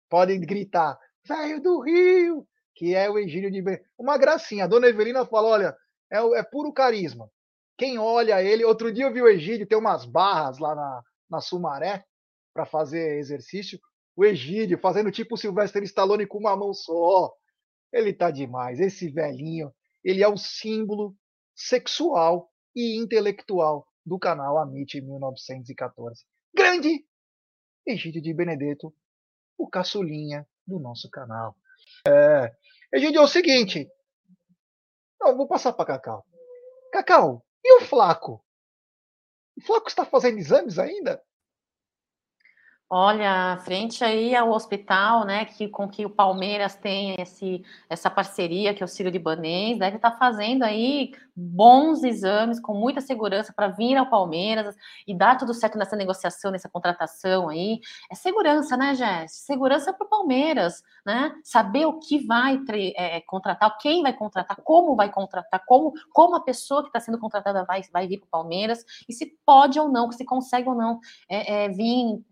[0.09, 3.62] podem gritar, velho do Rio, que é o Egílio de
[3.99, 4.64] Uma gracinha.
[4.64, 5.76] A dona Evelina falou: olha,
[6.11, 7.30] é, é, puro carisma.
[7.76, 8.64] Quem olha ele.
[8.64, 12.05] Outro dia eu vi o Egídio, tem umas barras lá na, na Sumaré
[12.55, 13.78] para fazer exercício.
[14.16, 17.32] O Egídio fazendo tipo o Sylvester Stallone com uma mão só.
[17.93, 18.80] Ele tá demais.
[18.80, 19.72] Esse velhinho
[20.05, 21.16] ele é o símbolo
[21.55, 26.24] sexual e intelectual do canal Amit 1914.
[26.55, 27.05] Grande
[27.86, 28.94] Egídio de Benedetto,
[29.57, 31.57] o caçulinha do nosso canal.
[32.07, 32.55] É,
[32.92, 33.90] Egídio, é o seguinte.
[35.20, 36.26] Não, vou passar para Cacau.
[36.92, 38.44] Cacau, e o Flaco?
[39.57, 41.22] O Flaco está fazendo exames ainda?
[42.91, 48.72] Olha, frente aí ao hospital, né, que com que o Palmeiras tem esse, essa parceria,
[48.72, 53.53] que é o Ciro Libanês, deve estar tá fazendo aí bons exames com muita segurança
[53.55, 54.74] para vir ao Palmeiras
[55.07, 57.78] e dar tudo certo nessa negociação, nessa contratação aí.
[58.11, 59.32] É segurança, né, Jess?
[59.32, 61.34] Segurança para o Palmeiras, né?
[61.45, 62.59] Saber o que vai
[62.97, 67.18] é, contratar, quem vai contratar, como vai contratar, como, como a pessoa que está sendo
[67.18, 70.74] contratada vai, vai vir para o Palmeiras e se pode ou não, se consegue ou
[70.74, 72.24] não é, é, vir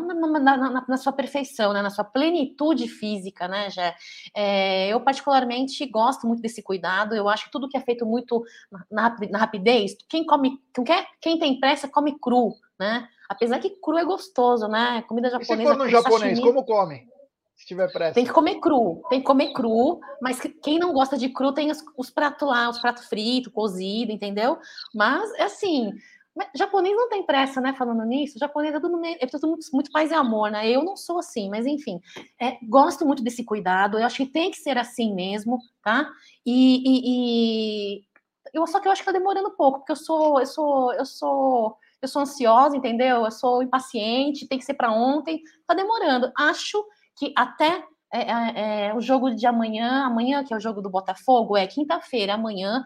[0.00, 3.94] não na, na, na, sua perfeição, né, na sua plenitude física, né, já.
[4.34, 7.14] É, eu particularmente gosto muito desse cuidado.
[7.14, 8.42] Eu acho que tudo que é feito muito
[8.90, 13.08] na, na rapidez, quem come, quem, quem tem pressa come cru, né?
[13.28, 15.02] Apesar que cru é gostoso, né?
[15.08, 15.54] Comida japonesa.
[15.54, 17.08] E se for no japonês, sashimi, como come?
[17.56, 18.14] Se tiver pressa.
[18.14, 21.70] Tem que comer cru, tem que comer cru, mas quem não gosta de cru tem
[21.70, 24.58] os, os pratos lá, os pratos fritos, cozido, entendeu?
[24.92, 25.92] Mas, é assim,
[26.34, 27.72] mas japonês não tem pressa, né?
[27.74, 30.68] Falando nisso, japonês é tudo, é tudo muito, muito paz e amor, né?
[30.68, 32.00] Eu não sou assim, mas enfim,
[32.40, 33.98] é, gosto muito desse cuidado.
[33.98, 36.10] Eu acho que tem que ser assim mesmo, tá?
[36.44, 38.04] E, e, e,
[38.52, 41.06] eu só que eu acho que tá demorando pouco, porque eu sou, eu sou, eu
[41.06, 43.24] sou, eu sou ansiosa, entendeu?
[43.24, 45.40] Eu sou impaciente, tem que ser para ontem.
[45.66, 46.32] Tá demorando.
[46.36, 46.84] Acho
[47.16, 50.88] que até é, é, é, o jogo de amanhã, amanhã que é o jogo do
[50.88, 52.84] Botafogo, é quinta-feira, amanhã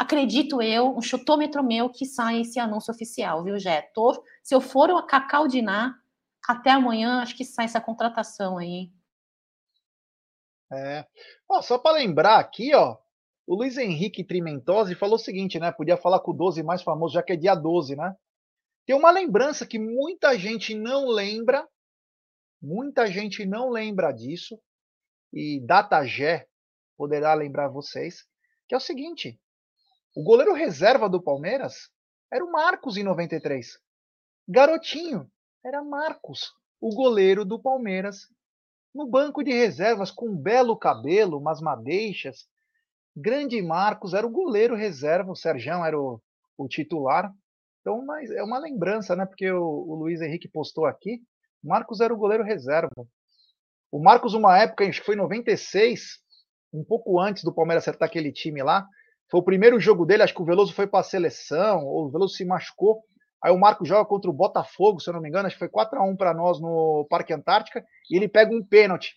[0.00, 3.90] acredito eu, um chutômetro meu que sai esse anúncio oficial, viu, Jé?
[4.42, 5.94] se eu for a Cacau Diná,
[6.48, 8.90] até amanhã acho que sai essa contratação aí.
[10.72, 11.04] É.
[11.46, 12.96] Ó, só para lembrar aqui, ó,
[13.46, 15.70] o Luiz Henrique Trimentosi falou o seguinte, né?
[15.70, 18.16] Podia falar com o 12 mais famoso, já que é dia 12, né?
[18.86, 21.68] Tem uma lembrança que muita gente não lembra,
[22.62, 24.58] muita gente não lembra disso,
[25.30, 26.46] e Datagé
[26.96, 28.24] poderá lembrar vocês,
[28.66, 29.38] que é o seguinte:
[30.14, 31.90] o goleiro reserva do Palmeiras
[32.32, 33.78] era o Marcos em 93.
[34.48, 35.30] Garotinho,
[35.64, 38.28] era Marcos, o goleiro do Palmeiras.
[38.94, 42.48] No banco de reservas, com um belo cabelo, umas madeixas.
[43.16, 46.20] Grande Marcos era o goleiro reserva, o Serjão era o,
[46.56, 47.32] o titular.
[47.80, 49.24] Então, mas é uma lembrança, né?
[49.26, 51.22] Porque o, o Luiz Henrique postou aqui.
[51.62, 52.90] Marcos era o goleiro reserva.
[53.92, 56.18] O Marcos, uma época, acho que foi em 96,
[56.72, 58.86] um pouco antes do Palmeiras acertar aquele time lá,
[59.30, 62.10] foi o primeiro jogo dele, acho que o Veloso foi para a seleção, ou o
[62.10, 63.04] Veloso se machucou.
[63.42, 65.68] Aí o Marco joga contra o Botafogo, se eu não me engano, acho que foi
[65.68, 69.14] 4 a 1 para nós no Parque Antártica, e ele pega um pênalti.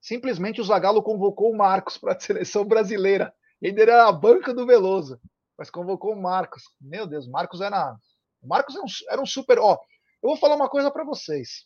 [0.00, 3.32] Simplesmente o Zagallo convocou o Marcos para a seleção brasileira.
[3.62, 5.20] Ele era a banca do Veloso,
[5.56, 6.64] mas convocou o Marcos.
[6.80, 7.96] Meu Deus, Marcos era.
[8.42, 9.58] O Marcos era um, era um super.
[9.60, 9.78] Ó,
[10.22, 11.64] eu vou falar uma coisa para vocês.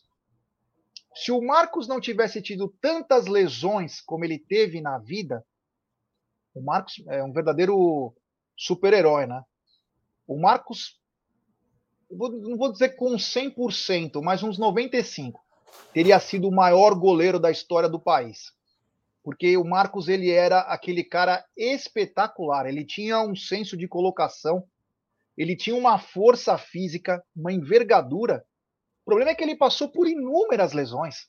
[1.15, 5.43] Se o Marcos não tivesse tido tantas lesões como ele teve na vida,
[6.53, 8.13] o Marcos é um verdadeiro
[8.57, 9.43] super-herói, né?
[10.27, 10.99] O Marcos,
[12.09, 15.33] não vou dizer com 100%, mas uns 95%,
[15.91, 18.53] teria sido o maior goleiro da história do país.
[19.23, 24.63] Porque o Marcos ele era aquele cara espetacular, ele tinha um senso de colocação,
[25.37, 28.45] ele tinha uma força física, uma envergadura.
[29.01, 31.27] O problema é que ele passou por inúmeras lesões.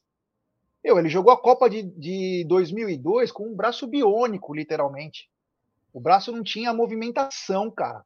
[0.84, 5.30] Meu, ele jogou a Copa de, de 2002 com um braço biônico, literalmente.
[5.94, 8.04] O braço não tinha movimentação, cara.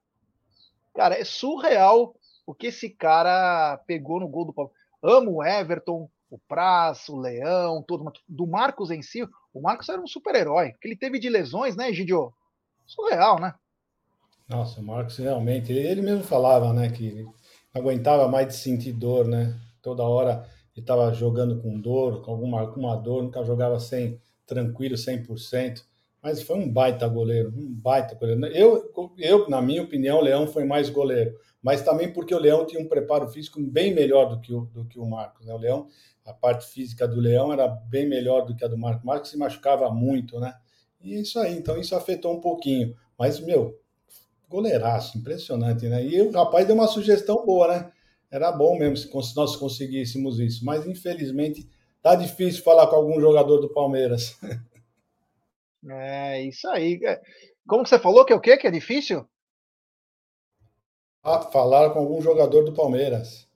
[0.94, 2.14] Cara, é surreal
[2.46, 4.80] o que esse cara pegou no gol do Palmeiras.
[5.02, 9.26] Amo o Everton, o Praz, o Leão, todo do Marcos em si.
[9.52, 10.74] O Marcos era um super-herói.
[10.80, 12.32] que ele teve de lesões, né, Gidio?
[12.86, 13.54] Surreal, né?
[14.48, 17.28] Nossa, o Marcos realmente, ele mesmo falava, né, que ele
[17.74, 19.58] aguentava mais de sentir dor, né?
[19.82, 20.48] Toda hora
[20.78, 25.82] ele estava jogando com dor, com alguma, alguma dor, nunca jogava sem tranquilo, 100%.
[26.22, 28.46] Mas foi um baita goleiro, um baita goleiro.
[28.46, 32.64] Eu, eu, na minha opinião, o Leão foi mais goleiro, mas também porque o Leão
[32.64, 35.46] tinha um preparo físico bem melhor do que o, do que o Marcos.
[35.46, 35.52] Né?
[35.52, 35.88] O Leão,
[36.24, 39.02] a parte física do Leão era bem melhor do que a do Marcos.
[39.02, 40.54] O Marcos se machucava muito, né?
[41.00, 42.96] E isso aí, então isso afetou um pouquinho.
[43.16, 43.78] Mas, meu,
[44.48, 46.04] goleiraço, impressionante, né?
[46.04, 47.92] E o rapaz deu uma sugestão boa, né?
[48.30, 50.64] Era bom mesmo se nós conseguíssemos isso.
[50.64, 51.68] Mas, infelizmente,
[52.02, 54.38] tá difícil falar com algum jogador do Palmeiras.
[55.88, 56.98] É, isso aí.
[57.04, 57.20] É,
[57.66, 58.56] como que você falou que é o quê?
[58.56, 59.24] Que é difícil?
[61.22, 63.48] Ah, falar com algum jogador do Palmeiras.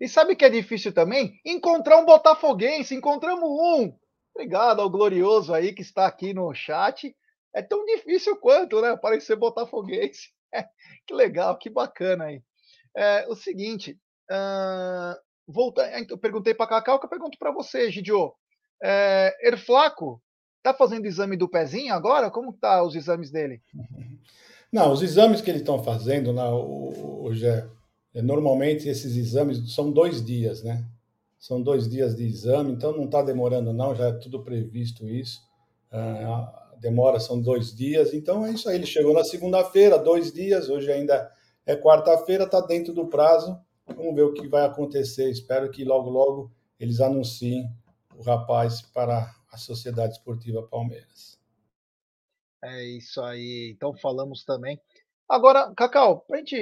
[0.00, 1.40] E sabe que é difícil também?
[1.44, 2.94] Encontrar um botafoguense.
[2.94, 3.96] Encontramos um.
[4.34, 7.14] Obrigado ao glorioso aí que está aqui no chat.
[7.54, 8.90] É tão difícil quanto, né?
[8.90, 10.30] Aparecer botafoguense.
[11.06, 12.42] que legal, que bacana aí.
[12.96, 13.98] É, o seguinte,
[14.30, 15.16] uh,
[15.46, 18.32] volta, eu perguntei para Cacau que eu pergunto para você, Gidio.
[18.82, 20.20] É, Erflaco,
[20.62, 22.30] tá fazendo exame do pezinho agora?
[22.30, 23.62] Como tá os exames dele?
[24.72, 26.34] Não, os exames que eles estão fazendo,
[27.22, 30.84] hoje é, normalmente esses exames são dois dias, né?
[31.44, 35.42] são dois dias de exame, então não está demorando não, já é tudo previsto isso.
[35.92, 38.76] Uh, demora são dois dias, então é isso aí.
[38.76, 41.30] Ele chegou na segunda-feira, dois dias, hoje ainda
[41.66, 43.58] é quarta-feira, está dentro do prazo.
[43.86, 45.30] Vamos ver o que vai acontecer.
[45.30, 47.70] Espero que logo, logo eles anunciem
[48.16, 51.38] o rapaz para a Sociedade Esportiva Palmeiras.
[52.62, 53.70] É isso aí.
[53.74, 54.80] Então falamos também.
[55.28, 56.56] Agora, Cacau, para a gente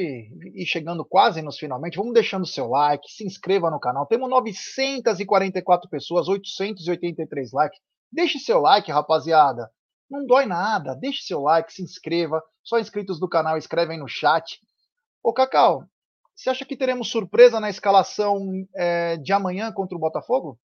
[0.54, 4.06] ir chegando quase nos finalmente, vamos deixando o seu like, se inscreva no canal.
[4.06, 7.80] Temos 944 pessoas, 883 likes.
[8.10, 9.70] Deixe seu like, rapaziada.
[10.08, 10.94] Não dói nada.
[10.94, 12.42] Deixe seu like, se inscreva.
[12.62, 14.60] Só inscritos do canal escrevem no chat.
[15.22, 15.86] Ô, Cacau,
[16.34, 20.58] você acha que teremos surpresa na escalação é, de amanhã contra o Botafogo?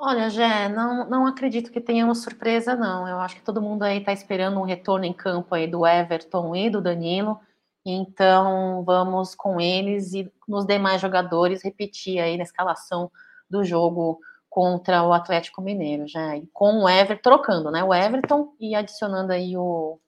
[0.00, 3.06] Olha, Jé, não, não acredito que tenhamos surpresa, não.
[3.08, 6.54] Eu acho que todo mundo aí está esperando um retorno em campo aí do Everton
[6.54, 7.40] e do Danilo.
[7.84, 13.10] Então, vamos com eles e nos demais jogadores repetir aí na escalação
[13.50, 16.20] do jogo contra o Atlético Mineiro, já
[16.52, 17.82] com o Everton, trocando, né?
[17.82, 19.98] O Everton e adicionando aí o,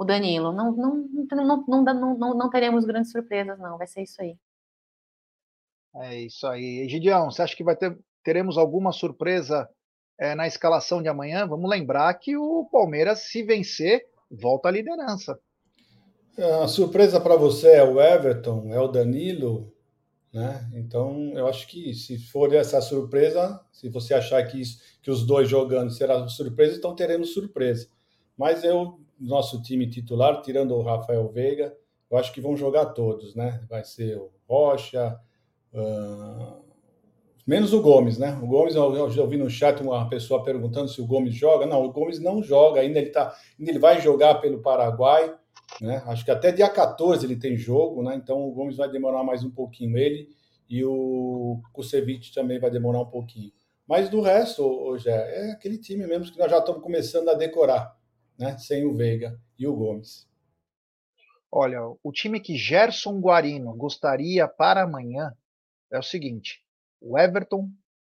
[0.00, 0.50] o Danilo.
[0.50, 0.94] Não, não,
[1.30, 3.76] não, não, não, não, não teremos grandes surpresas, não.
[3.76, 4.34] Vai ser isso aí.
[5.96, 6.88] É isso aí.
[6.88, 9.68] Gideão, você acha que vai ter, teremos alguma surpresa
[10.18, 11.46] é, na escalação de amanhã?
[11.46, 15.38] Vamos lembrar que o Palmeiras, se vencer, volta à liderança.
[16.62, 19.70] A surpresa para você é o Everton, é o Danilo,
[20.32, 20.66] né?
[20.72, 25.26] Então, eu acho que se for essa surpresa, se você achar que, isso, que os
[25.26, 27.88] dois jogando será surpresa, então teremos surpresa.
[28.38, 31.76] Mas eu, nosso time titular, tirando o Rafael Veiga,
[32.10, 33.62] eu acho que vão jogar todos, né?
[33.68, 35.18] Vai ser o Rocha,
[35.72, 36.64] uh,
[37.46, 38.38] menos o Gomes, né?
[38.42, 41.66] O Gomes, eu já ouvi no chat uma pessoa perguntando se o Gomes joga.
[41.66, 45.34] Não, o Gomes não joga ainda, ele, tá, ainda ele vai jogar pelo Paraguai.
[45.80, 46.02] Né?
[46.06, 48.14] Acho que até dia 14 ele tem jogo, né?
[48.16, 49.96] então o Gomes vai demorar mais um pouquinho.
[49.96, 50.28] Ele
[50.68, 53.52] e o Kusevich também vai demorar um pouquinho.
[53.86, 57.96] Mas do resto, hoje é aquele time mesmo que nós já estamos começando a decorar,
[58.40, 58.58] né?
[58.58, 60.26] sem o Veiga e o Gomes.
[61.52, 65.32] Olha, o time que Gerson Guarino gostaria para amanhã
[65.92, 66.64] é o seguinte:
[67.00, 67.70] o Everton,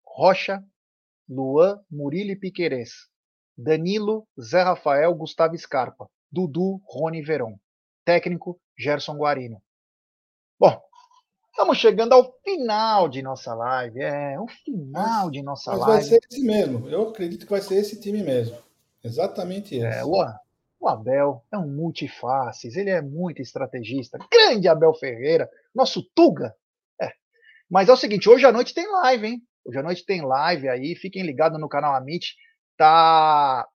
[0.04, 0.62] Rocha,
[1.28, 3.08] Luan, Murilo e Piquerez,
[3.56, 6.08] Danilo, Zé Rafael, Gustavo Scarpa.
[6.30, 7.58] Dudu Rony Veron.
[8.04, 9.60] Técnico Gerson Guarino.
[10.58, 10.80] Bom,
[11.50, 14.00] estamos chegando ao final de nossa live.
[14.00, 15.94] É, o final mas, de nossa mas live.
[15.94, 16.88] Vai ser esse mesmo.
[16.88, 18.56] Eu acredito que vai ser esse time mesmo.
[19.02, 19.98] Exatamente esse.
[19.98, 20.16] É, o,
[20.80, 24.18] o Abel é um multifaces, ele é muito estrategista.
[24.30, 26.54] Grande Abel Ferreira, nosso Tuga.
[27.00, 27.12] É.
[27.68, 29.42] Mas é o seguinte, hoje à noite tem live, hein?
[29.64, 32.34] Hoje à noite tem live aí, fiquem ligados no canal Amit.
[32.76, 33.68] Tá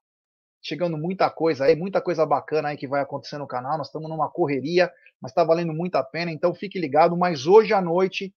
[0.61, 3.77] chegando muita coisa aí, muita coisa bacana aí que vai acontecer no canal.
[3.77, 7.15] Nós estamos numa correria, mas está valendo muito a pena, então fique ligado.
[7.15, 8.33] Mas hoje à noite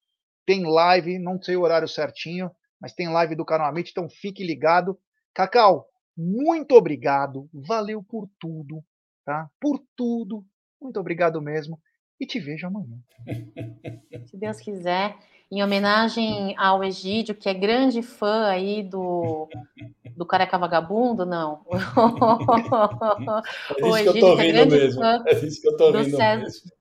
[0.46, 4.44] tem live, não sei o horário certinho, mas tem live do canal Amit, então fique
[4.46, 5.00] ligado.
[5.34, 5.88] Cacau,
[6.18, 8.84] muito obrigado, valeu por tudo,
[9.24, 9.50] tá?
[9.60, 10.44] Por tudo,
[10.82, 11.80] muito obrigado mesmo.
[12.20, 12.98] E te vejo amanhã.
[14.26, 15.16] Se Deus quiser
[15.52, 19.48] em homenagem ao Egídio, que é grande fã aí do,
[20.16, 21.62] do Careca Vagabundo, não.
[23.78, 25.02] É o Egídio, que, é grande mesmo.
[25.02, 26.72] fã é isso que eu tô do, César, mesmo.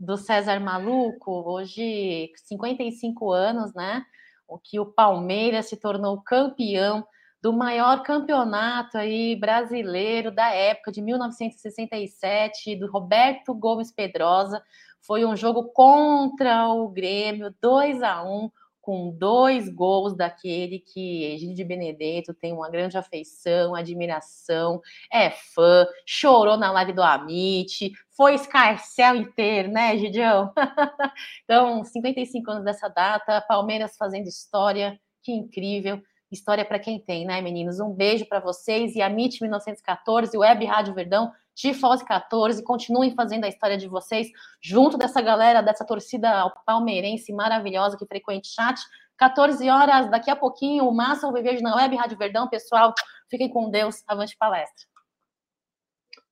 [0.00, 4.04] do César Maluco, hoje 55 anos, né?
[4.48, 7.06] O que o Palmeiras se tornou campeão
[7.42, 14.62] do maior campeonato aí brasileiro da época de 1967, do Roberto Gomes Pedrosa,
[15.00, 18.48] foi um jogo contra o Grêmio, 2 a 1
[18.80, 24.80] com dois gols daquele que Egídio Benedetto tem uma grande afeição, admiração,
[25.10, 30.52] é fã, chorou na live do Amit, foi escarcel inteiro, né, Gidião?
[31.44, 36.02] então, 55 anos dessa data, Palmeiras fazendo história, que incrível.
[36.32, 37.78] História para quem tem, né, meninos?
[37.78, 43.44] Um beijo para vocês e a MIT 1914, Web Rádio Verdão, Tifose 14, continuem fazendo
[43.44, 44.28] a história de vocês
[44.58, 48.80] junto dessa galera, dessa torcida palmeirense maravilhosa que frequente chat.
[49.18, 52.48] 14 horas, daqui a pouquinho, o Massa Alviverde na Web Rádio Verdão.
[52.48, 52.94] Pessoal,
[53.30, 54.02] fiquem com Deus.
[54.08, 54.86] Avante palestra.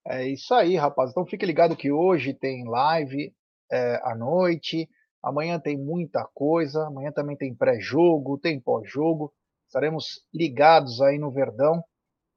[0.07, 1.11] É isso aí, rapaz.
[1.11, 3.35] Então fique ligado que hoje tem live
[3.71, 4.89] é, à noite.
[5.23, 6.87] Amanhã tem muita coisa.
[6.87, 9.31] Amanhã também tem pré-jogo, tem pós-jogo.
[9.71, 11.81] Estaremos ligados aí no Verdão.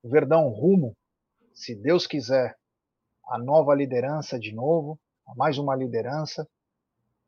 [0.04, 0.96] Verdão rumo,
[1.52, 2.56] se Deus quiser,
[3.28, 5.00] a nova liderança de novo,
[5.36, 6.48] mais uma liderança.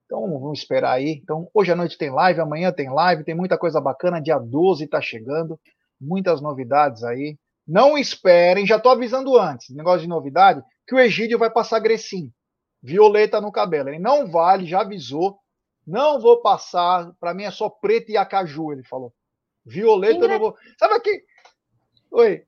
[0.06, 1.20] Então vamos esperar aí.
[1.24, 4.22] Então hoje à noite tem live, amanhã tem live, tem muita coisa bacana.
[4.22, 5.60] Dia 12 está chegando,
[6.00, 7.36] muitas novidades aí.
[7.68, 12.32] Não esperem, já estou avisando antes, negócio de novidade, que o Egídio vai passar Grecim,
[12.80, 13.90] violeta no cabelo.
[13.90, 15.40] Ele não vale, já avisou,
[15.88, 19.12] Não vou passar, para mim é só preto e acaju, ele falou.
[19.66, 20.56] Violeta eu não vou.
[20.78, 21.24] Sabe aqui?
[22.12, 22.46] Oi.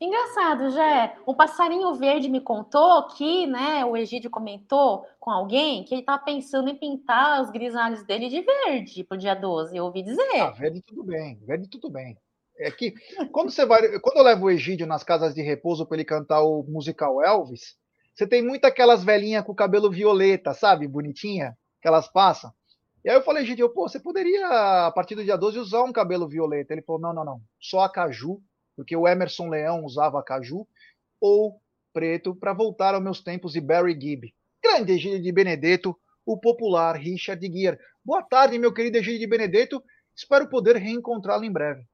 [0.00, 1.16] Engraçado, Jé.
[1.24, 6.18] O passarinho verde me contou que, né, o Egídio comentou com alguém que ele tá
[6.18, 9.74] pensando em pintar os grisalhos dele de verde pro dia 12.
[9.74, 10.40] Eu ouvi dizer.
[10.40, 12.18] Ah, verde tudo bem, verde tudo bem.
[12.58, 12.94] É que
[13.32, 16.42] quando você vai, quando eu levo o Egídio nas casas de repouso para ele cantar
[16.42, 17.76] o musical Elvis,
[18.14, 22.50] você tem muito aquelas velhinhas com cabelo violeta, sabe, bonitinha, que elas passam.
[23.06, 24.48] E aí eu falei, Egídio, pô, você poderia
[24.86, 26.74] a partir do dia 12 usar um cabelo violeta?
[26.74, 28.42] Ele falou, não, não, não, só a caju
[28.76, 30.66] porque o Emerson Leão usava caju,
[31.20, 31.58] ou
[31.92, 34.34] preto, para voltar aos meus tempos de Barry Gibb.
[34.62, 35.96] Grande Egílio de Benedetto,
[36.26, 37.78] o popular Richard Gere.
[38.04, 39.82] Boa tarde, meu querido Egílio de Benedetto.
[40.14, 41.86] Espero poder reencontrá-lo em breve.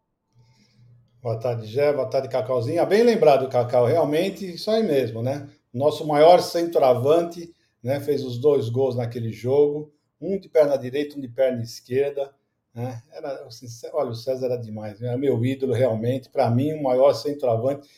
[1.22, 1.92] Boa tarde, Gé.
[1.92, 2.84] Boa tarde, Cacauzinha.
[2.84, 3.86] Bem lembrado, Cacau.
[3.86, 5.48] Realmente, isso aí mesmo, né?
[5.72, 9.92] Nosso maior centroavante né, fez os dois gols naquele jogo.
[10.22, 12.32] Um de perna direita, um de perna esquerda.
[12.74, 13.02] Né?
[13.12, 17.12] Era, assim, olha, o César era demais, era meu ídolo realmente, para mim, o maior
[17.12, 17.88] centroavante.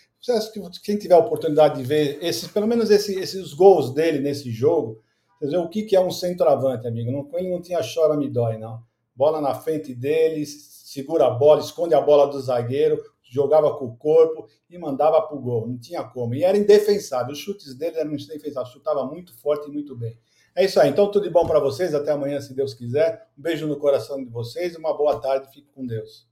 [0.83, 5.03] Quem tiver a oportunidade de ver esses, pelo menos esses, esses gols dele nesse jogo,
[5.41, 7.13] dizer, o que, que é um centroavante, amigo?
[7.13, 8.83] Não, ele não tinha chora me dói, não.
[9.15, 13.97] Bola na frente dele, segura a bola, esconde a bola do zagueiro, jogava com o
[13.97, 15.67] corpo e mandava para o gol.
[15.67, 16.35] Não tinha como.
[16.35, 17.33] E era indefensável.
[17.33, 18.73] Os chutes dele eram indefensáveis.
[18.73, 20.17] Chutava muito forte e muito bem.
[20.57, 20.89] É isso aí.
[20.89, 21.95] Então, tudo de bom para vocês.
[21.95, 23.29] Até amanhã, se Deus quiser.
[23.37, 24.77] Um beijo no coração de vocês.
[24.77, 25.53] Uma boa tarde.
[25.53, 26.29] Fique com Deus.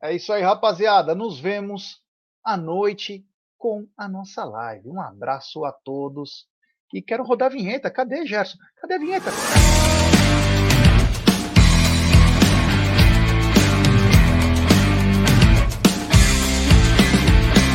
[0.00, 1.14] É isso aí, rapaziada.
[1.14, 2.00] Nos vemos
[2.44, 3.26] à noite
[3.56, 4.88] com a nossa live.
[4.88, 6.46] Um abraço a todos.
[6.94, 7.90] E quero rodar a vinheta.
[7.90, 8.56] Cadê, Gerson?
[8.80, 9.30] Cadê a vinheta?